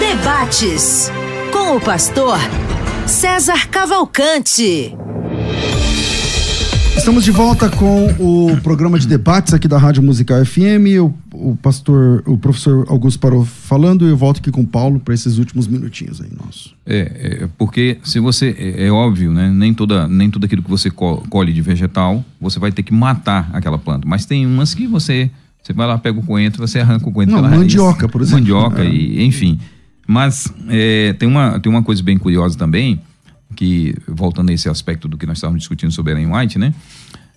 [0.00, 1.12] Debates
[1.52, 2.38] com o pastor
[3.06, 4.96] César Cavalcante.
[6.96, 10.96] Estamos de volta com o programa de debates aqui da Rádio Musical FM.
[10.98, 11.14] O,
[11.50, 15.12] o pastor, o professor Augusto parou falando e eu volto aqui com o Paulo para
[15.12, 16.74] esses últimos minutinhos aí nossos.
[16.86, 19.50] É, é, porque se você é, é, óbvio, né?
[19.50, 23.50] Nem toda, nem tudo aquilo que você colhe de vegetal você vai ter que matar
[23.52, 25.30] aquela planta, mas tem umas que você
[25.62, 28.12] você vai lá, pega o coentro, você arranca o coentro Não, pela mandioca, raiz.
[28.12, 28.40] por exemplo.
[28.40, 28.88] Mandioca, é.
[28.88, 29.58] e, enfim.
[30.06, 33.00] Mas é, tem, uma, tem uma coisa bem curiosa também,
[33.54, 36.72] que, voltando a esse aspecto do que nós estávamos discutindo sobre Ellen White, né?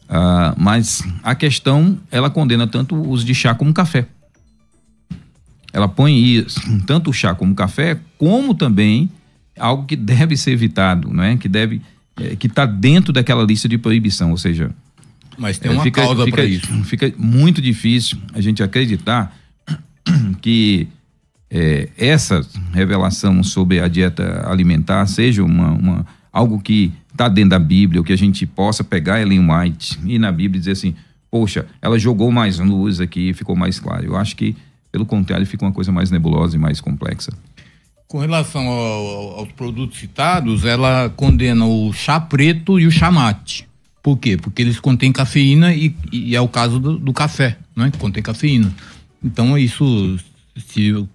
[0.07, 4.07] Uh, mas a questão, ela condena tanto o uso de chá como café.
[5.73, 6.45] Ela põe
[6.85, 9.09] tanto o chá como o café, como também
[9.57, 11.37] algo que deve ser evitado, não é?
[11.37, 11.81] Que deve,
[12.17, 14.71] é, que está dentro daquela lista de proibição, ou seja,
[15.37, 16.67] mas tem é, uma fica, causa para isso.
[16.83, 19.35] Fica muito difícil a gente acreditar
[20.41, 20.87] que
[21.49, 22.41] é, essa
[22.73, 28.05] revelação sobre a dieta alimentar seja uma, uma algo que está dentro da Bíblia, ou
[28.05, 30.95] que a gente possa pegar Ellen White e na Bíblia dizer assim,
[31.29, 34.05] poxa, ela jogou mais luz aqui, ficou mais claro.
[34.05, 34.55] Eu acho que,
[34.91, 37.31] pelo contrário, fica uma coisa mais nebulosa e mais complexa.
[38.07, 43.67] Com relação ao, aos produtos citados, ela condena o chá preto e o chá mate.
[44.01, 44.35] Por quê?
[44.35, 47.91] Porque eles contêm cafeína e, e é o caso do, do, café, né?
[47.99, 48.73] Contém cafeína.
[49.23, 50.17] Então, isso,
[50.57, 51.07] se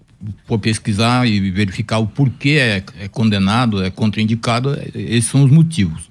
[0.45, 5.51] for pesquisar e verificar o porquê é, é condenado, é contraindicado, é, esses são os
[5.51, 6.09] motivos.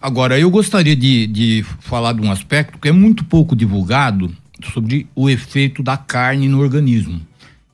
[0.00, 4.30] Agora, eu gostaria de, de falar de um aspecto que é muito pouco divulgado
[4.72, 7.20] sobre o efeito da carne no organismo,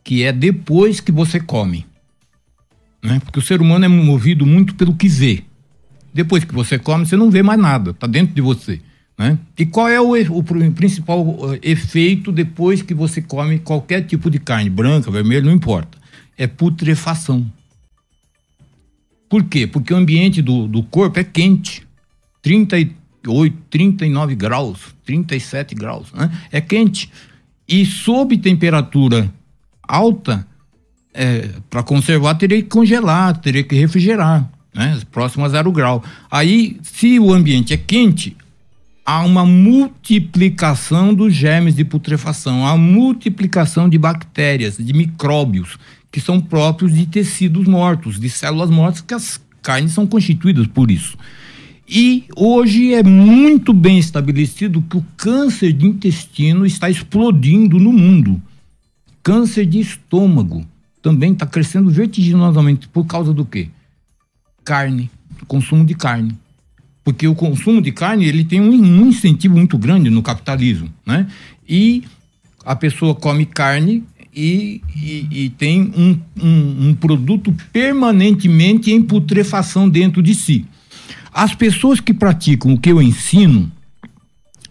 [0.04, 1.86] que é depois que você come.
[3.02, 3.20] Né?
[3.20, 5.42] Porque o ser humano é movido muito pelo que vê.
[6.18, 8.80] Depois que você come, você não vê mais nada, está dentro de você.
[9.16, 9.38] Né?
[9.56, 14.40] E qual é o, o, principal uh, efeito depois que você come qualquer tipo de
[14.40, 15.96] carne, branca, vermelha, não importa?
[16.36, 17.46] É putrefação.
[19.28, 19.64] Por quê?
[19.64, 21.86] Porque o ambiente do, do corpo é quente.
[22.42, 26.12] 38, 39 graus, 37 graus.
[26.12, 26.32] Né?
[26.50, 27.12] É quente.
[27.68, 29.32] E sob temperatura
[29.86, 30.44] alta,
[31.14, 35.00] é, para conservar, teria que congelar, teria que refrigerar né?
[35.10, 36.02] Próximo a zero grau.
[36.30, 38.36] Aí, se o ambiente é quente,
[39.04, 45.78] há uma multiplicação dos germes de putrefação, há multiplicação de bactérias, de micróbios,
[46.12, 50.90] que são próprios de tecidos mortos, de células mortas, que as carnes são constituídas por
[50.90, 51.16] isso.
[51.88, 58.40] E hoje é muito bem estabelecido que o câncer de intestino está explodindo no mundo.
[59.22, 60.66] Câncer de estômago
[61.00, 63.70] também está crescendo vertiginosamente por causa do quê?
[64.68, 65.10] Carne,
[65.46, 66.36] consumo de carne.
[67.02, 71.26] Porque o consumo de carne ele tem um, um incentivo muito grande no capitalismo, né?
[71.66, 72.04] E
[72.66, 74.04] a pessoa come carne
[74.36, 80.66] e, e, e tem um, um, um, produto permanentemente em putrefação dentro de si.
[81.32, 83.72] As pessoas que praticam o que eu ensino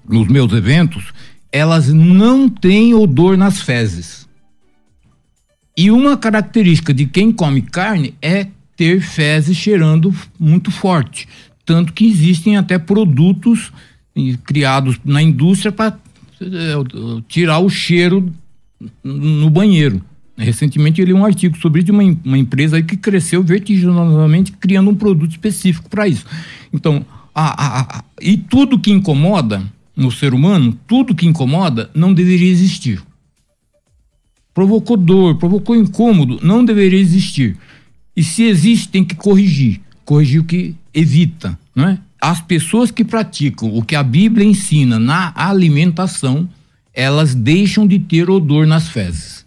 [0.08, 1.06] nos meus eventos,
[1.52, 4.28] elas não têm odor nas fezes.
[5.76, 8.48] E uma característica de quem come carne é
[8.78, 11.28] ter fezes cheirando muito forte.
[11.66, 13.74] Tanto que existem até produtos
[14.46, 16.00] criados na indústria para
[16.42, 16.74] é,
[17.28, 18.32] tirar o cheiro
[19.04, 20.02] no banheiro.
[20.38, 24.96] Recentemente eu li um artigo sobre de uma, uma empresa que cresceu vertiginosamente criando um
[24.96, 26.26] produto específico para isso.
[26.72, 27.04] Então,
[27.34, 29.64] a, a, a, e tudo que incomoda
[29.96, 33.02] no ser humano, tudo que incomoda não deveria existir.
[34.54, 37.58] Provocou dor, provocou incômodo, não deveria existir.
[38.18, 39.80] E se existe, tem que corrigir.
[40.03, 41.99] Corrigir o que evita, não é?
[42.22, 46.49] as pessoas que praticam o que a Bíblia ensina na alimentação,
[46.93, 49.45] elas deixam de ter odor nas fezes.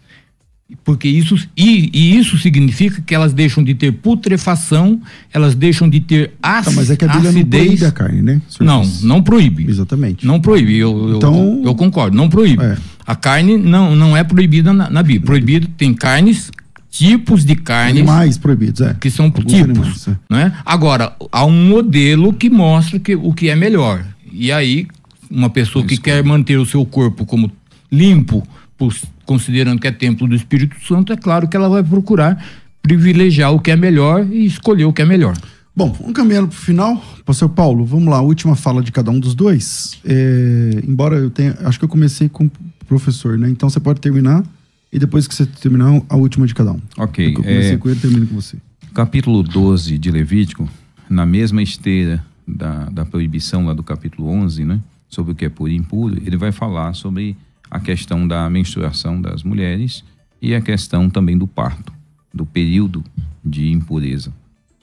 [0.85, 5.01] Porque isso e, e, isso significa que elas deixam de ter putrefação,
[5.33, 7.61] elas deixam de ter ac, tá, mas é que a Bíblia acidez.
[7.61, 8.41] não proíbe a carne, né?
[8.61, 9.69] Não, não proíbe.
[9.69, 10.25] Exatamente.
[10.25, 10.77] Não proíbe.
[10.77, 12.63] Eu, então, eu, eu concordo, não proíbe.
[12.63, 12.77] É.
[13.05, 15.25] A carne não, não é proibida na, na Bíblia.
[15.25, 16.49] Proibido tem carnes
[16.91, 18.93] tipos de carne mais proibidos, é.
[18.93, 20.17] Que são Alguns tipos, animais, é.
[20.29, 20.57] né?
[20.65, 24.05] Agora, há um modelo que mostra que o que é melhor.
[24.31, 24.87] E aí,
[25.29, 27.49] uma pessoa que quer manter o seu corpo como
[27.89, 28.45] limpo,
[28.77, 28.93] por,
[29.25, 32.43] considerando que é templo do Espírito Santo, é claro que ela vai procurar
[32.81, 35.35] privilegiar o que é melhor e escolher o que é melhor.
[35.73, 37.01] Bom, vamos caminhando para o final.
[37.25, 39.97] Pastor Paulo, vamos lá, última fala de cada um dos dois.
[40.03, 41.57] É, embora eu tenha.
[41.63, 42.51] Acho que eu comecei com o
[42.85, 43.49] professor, né?
[43.49, 44.43] Então você pode terminar
[44.91, 46.81] e depois que você terminar, a última de cada um.
[46.97, 47.29] Ok.
[47.29, 48.57] Eu comecei é, com ele termino com você.
[48.93, 50.69] Capítulo 12 de Levítico,
[51.09, 54.81] na mesma esteira da, da proibição lá do capítulo 11, né?
[55.07, 57.37] Sobre o que é puro e impuro, ele vai falar sobre
[57.69, 60.03] a questão da menstruação das mulheres
[60.41, 61.93] e a questão também do parto,
[62.33, 63.03] do período
[63.43, 64.33] de impureza.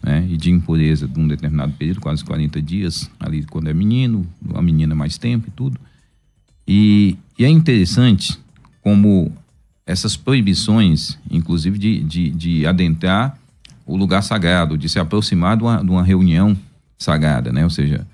[0.02, 0.26] Né?
[0.30, 4.62] E de impureza de um determinado período, quase 40 dias, ali quando é menino, a
[4.62, 5.78] menina mais tempo e tudo.
[6.66, 8.38] E, e é interessante
[8.82, 9.32] como
[9.88, 13.38] essas proibições, inclusive de, de, de adentrar
[13.86, 16.54] o lugar sagrado, de se aproximar de uma, de uma reunião
[16.98, 17.64] sagrada, né?
[17.64, 18.06] Ou seja,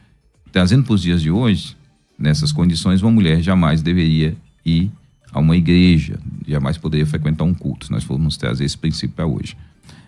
[0.53, 1.77] trazendo para os dias de hoje,
[2.17, 4.89] nessas condições, uma mulher jamais deveria ir
[5.33, 9.27] a uma igreja, jamais poderia frequentar um culto, se nós formos trazer esse princípio para
[9.27, 9.57] hoje.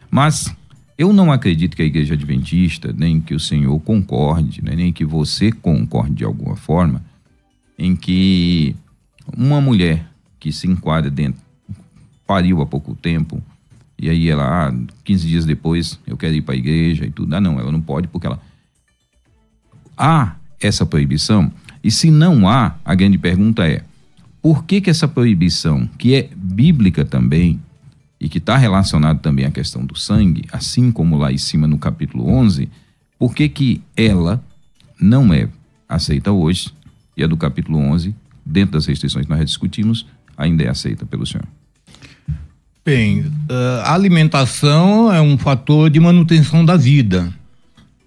[0.08, 0.54] Mas
[0.96, 5.04] eu não acredito que a igreja adventista, nem que o Senhor concorde, né, nem que
[5.04, 7.04] você concorde de alguma forma,
[7.76, 8.76] em que
[9.36, 10.08] uma mulher
[10.38, 11.45] que se enquadra dentro
[12.26, 13.42] pariu há pouco tempo,
[13.98, 14.74] e aí ela, ah,
[15.04, 17.34] 15 dias depois, eu quero ir para a igreja e tudo.
[17.34, 18.40] Ah, não, ela não pode porque ela.
[19.96, 21.50] Há essa proibição?
[21.82, 23.82] E se não há, a grande pergunta é:
[24.42, 27.58] por que, que essa proibição, que é bíblica também,
[28.20, 31.78] e que está relacionada também à questão do sangue, assim como lá em cima no
[31.78, 32.68] capítulo 11,
[33.18, 34.42] por que, que ela
[35.00, 35.48] não é
[35.88, 36.72] aceita hoje
[37.16, 38.14] e a do capítulo 11,
[38.44, 40.06] dentro das restrições que nós discutimos,
[40.36, 41.46] ainda é aceita pelo Senhor?
[42.86, 47.34] Bem, eh, a alimentação é um fator de manutenção da vida.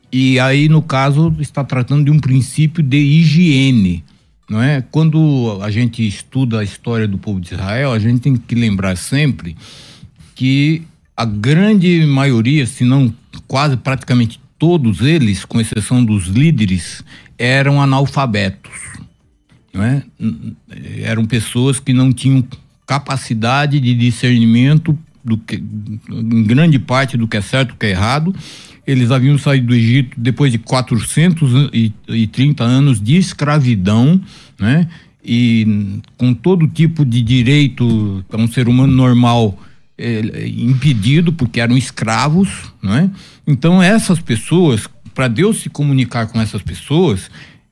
[0.09, 4.05] E aí, no caso, está tratando de um princípio de higiene.
[4.49, 4.81] Não é?
[4.89, 8.95] Quando a gente estuda a história do povo de Israel, a gente tem que lembrar
[8.95, 9.57] sempre
[10.33, 10.83] que
[11.15, 13.13] a grande maioria, se não
[13.49, 17.03] quase praticamente todos eles, com exceção dos líderes,
[17.37, 18.71] eram analfabetos.
[19.73, 20.03] Não é?
[21.01, 22.41] Eram pessoas que não tinham
[22.89, 25.63] capacidade de discernimento do que,
[26.11, 28.33] em grande parte do que é certo e do que é errado.
[28.87, 34.19] Eles haviam saído do Egito depois de 430 anos de escravidão,
[34.59, 34.87] né?
[35.23, 39.61] E com todo tipo de direito a um ser humano normal
[39.95, 43.11] eh, impedido, porque eram escravos, né?
[43.45, 47.29] Então essas pessoas, para Deus se comunicar com essas pessoas,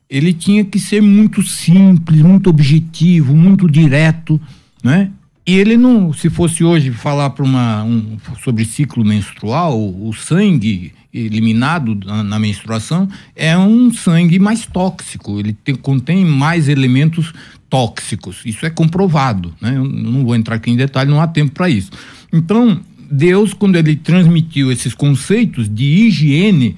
[0.07, 4.39] ele tinha que ser muito simples, muito objetivo, muito direto,
[4.87, 5.11] né?
[5.45, 10.93] E ele não, se fosse hoje falar para uma um, sobre ciclo menstrual, o sangue
[11.13, 17.33] eliminado na, na, menstruação é um sangue mais tóxico, ele tem, contém mais elementos
[17.69, 18.41] tóxicos.
[18.45, 19.75] Isso é comprovado, né?
[19.75, 21.91] Eu não vou entrar aqui em detalhe, não há tempo para isso.
[22.31, 22.79] Então,
[23.11, 26.77] Deus, quando ele transmitiu esses conceitos de higiene,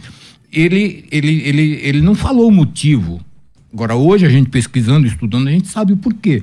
[0.51, 3.19] ele, ele, ele, ele não falou o motivo.
[3.71, 6.41] Agora, hoje, a gente pesquisando, estudando, a gente sabe o porquê.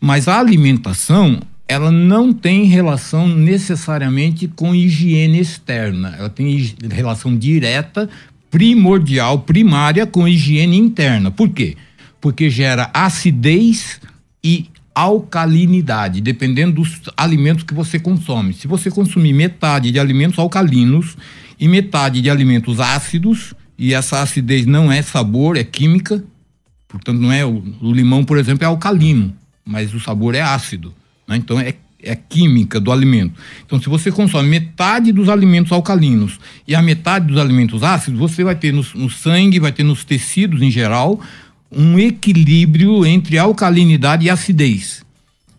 [0.00, 6.14] Mas a alimentação, ela não tem relação necessariamente com higiene externa.
[6.18, 8.08] Ela tem relação direta,
[8.50, 11.30] primordial, primária com higiene interna.
[11.30, 11.76] Por quê?
[12.20, 14.00] Porque gera acidez
[14.42, 18.52] e alcalinidade, dependendo dos alimentos que você consome.
[18.52, 21.16] Se você consumir metade de alimentos alcalinos
[21.58, 26.24] e metade de alimentos ácidos, e essa acidez não é sabor, é química,
[26.88, 29.34] portanto não é o, o limão, por exemplo, é alcalino
[29.68, 30.94] mas o sabor é ácido.
[31.26, 31.36] Né?
[31.36, 33.38] Então é, é química do alimento.
[33.66, 38.42] Então, se você consome metade dos alimentos alcalinos e a metade dos alimentos ácidos, você
[38.42, 41.20] vai ter no, no sangue, vai ter nos tecidos em geral,
[41.70, 45.04] um equilíbrio entre alcalinidade e acidez.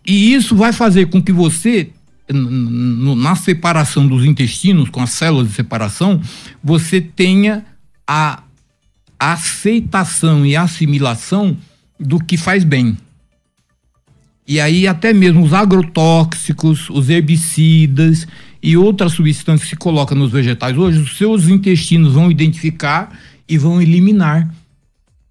[0.04, 1.90] E isso vai fazer com que você,
[2.28, 6.20] na separação dos intestinos, com as células de separação,
[6.64, 7.64] você tenha
[8.08, 8.42] a
[9.20, 11.56] aceitação e assimilação
[11.98, 12.96] do que faz bem.
[14.50, 18.26] E aí até mesmo os agrotóxicos, os herbicidas
[18.60, 23.16] e outras substâncias que se colocam nos vegetais hoje, os seus intestinos vão identificar
[23.48, 24.52] e vão eliminar,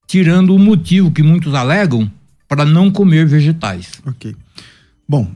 [0.08, 2.10] tirando o motivo que muitos alegam
[2.48, 3.92] para não comer vegetais.
[4.06, 4.34] Ok.
[5.06, 5.30] Bom,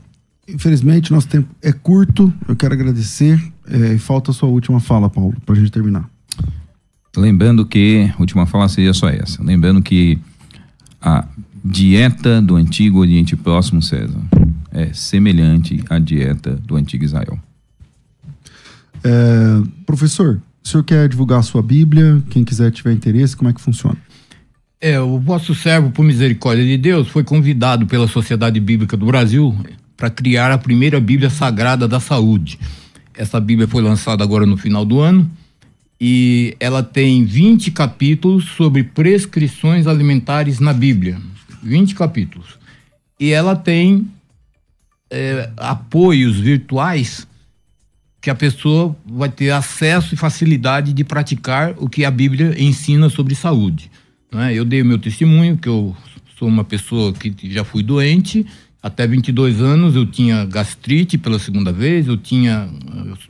[0.48, 2.32] infelizmente nosso tempo é curto.
[2.48, 3.38] Eu quero agradecer.
[3.66, 6.08] É, falta a sua última fala, Paulo, para a gente terminar.
[7.14, 9.44] Lembrando que, a última fala seria só essa.
[9.44, 10.18] Lembrando que
[11.02, 11.28] a
[11.64, 14.20] dieta do antigo Oriente Próximo, César,
[14.70, 17.38] é semelhante à dieta do antigo Israel.
[19.02, 22.22] É, professor, o senhor quer divulgar a sua Bíblia?
[22.28, 23.96] Quem quiser tiver interesse, como é que funciona?
[24.80, 29.56] É, o vosso servo, por misericórdia de Deus, foi convidado pela Sociedade Bíblica do Brasil
[29.96, 32.58] para criar a primeira Bíblia Sagrada da Saúde.
[33.16, 35.30] Essa Bíblia foi lançada agora no final do ano
[35.98, 41.16] e ela tem 20 capítulos sobre prescrições alimentares na Bíblia.
[41.64, 42.58] 20 capítulos.
[43.18, 44.06] E ela tem
[45.10, 47.26] é, apoios virtuais
[48.20, 53.08] que a pessoa vai ter acesso e facilidade de praticar o que a Bíblia ensina
[53.10, 53.90] sobre saúde.
[54.32, 54.54] Né?
[54.54, 55.94] Eu dei o meu testemunho, que eu
[56.38, 58.46] sou uma pessoa que já fui doente,
[58.82, 62.68] até 22 anos eu tinha gastrite pela segunda vez, eu tinha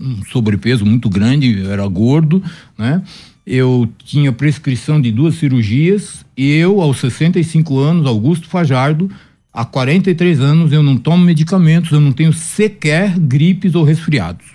[0.00, 2.42] um sobrepeso muito grande, eu era gordo,
[2.76, 3.02] né?
[3.46, 9.10] Eu tinha prescrição de duas cirurgias e eu, aos 65 anos, Augusto Fajardo,
[9.52, 14.46] há 43 anos eu não tomo medicamentos, eu não tenho sequer gripes ou resfriados,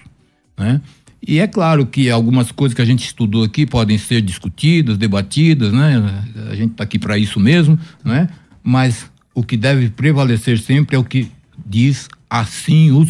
[0.57, 0.82] né?
[1.26, 5.72] E é claro que algumas coisas que a gente estudou aqui podem ser discutidas, debatidas,
[5.74, 6.24] né?
[6.49, 8.30] A gente está aqui para isso mesmo, né?
[8.64, 11.30] Mas o que deve prevalecer sempre é o que
[11.66, 13.06] diz assim o,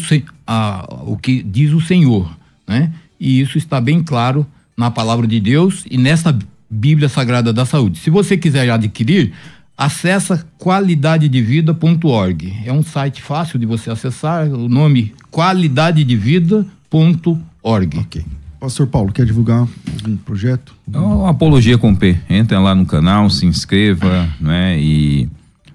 [0.46, 2.36] a, o que diz o Senhor,
[2.66, 2.92] né?
[3.18, 4.46] E isso está bem claro
[4.80, 6.34] na palavra de Deus e nessa
[6.70, 7.98] Bíblia Sagrada da Saúde.
[7.98, 9.34] Se você quiser adquirir,
[9.76, 12.62] acessa qualidadedevida.org.
[12.64, 17.98] É um site fácil de você acessar, o nome qualidadedevida.org.
[17.98, 18.24] Ok.
[18.58, 19.68] Pastor Paulo, quer divulgar
[20.06, 20.74] um projeto?
[20.88, 22.18] Então, Apologia com P.
[22.28, 24.80] Entra lá no canal, se inscreva, né?
[24.80, 25.28] E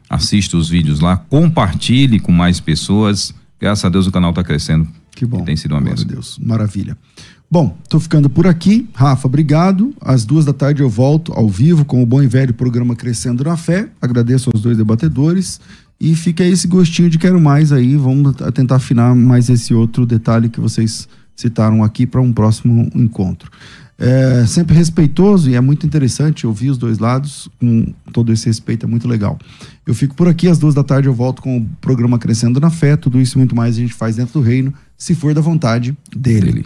[0.10, 3.36] assista os vídeos lá, compartilhe com mais pessoas.
[3.60, 4.88] Graças a Deus o canal está crescendo.
[5.15, 5.44] Que bom.
[5.44, 6.06] tem sido uma mesma.
[6.06, 6.98] Deus, maravilha.
[7.49, 8.88] Bom, tô ficando por aqui.
[8.93, 9.93] Rafa, obrigado.
[10.01, 13.43] Às duas da tarde eu volto ao vivo com o bom e velho programa Crescendo
[13.43, 13.88] na Fé.
[14.01, 15.59] Agradeço aos dois debatedores.
[15.99, 17.95] E fica aí esse gostinho de quero mais aí.
[17.95, 23.49] Vamos tentar afinar mais esse outro detalhe que vocês citaram aqui para um próximo encontro
[23.97, 28.85] é, sempre respeitoso e é muito interessante ouvir os dois lados com todo esse respeito,
[28.85, 29.39] é muito legal.
[29.85, 32.69] Eu fico por aqui, às duas da tarde eu volto com o programa Crescendo na
[32.69, 35.41] Fé, tudo isso e muito mais a gente faz dentro do reino, se for da
[35.41, 36.65] vontade dele.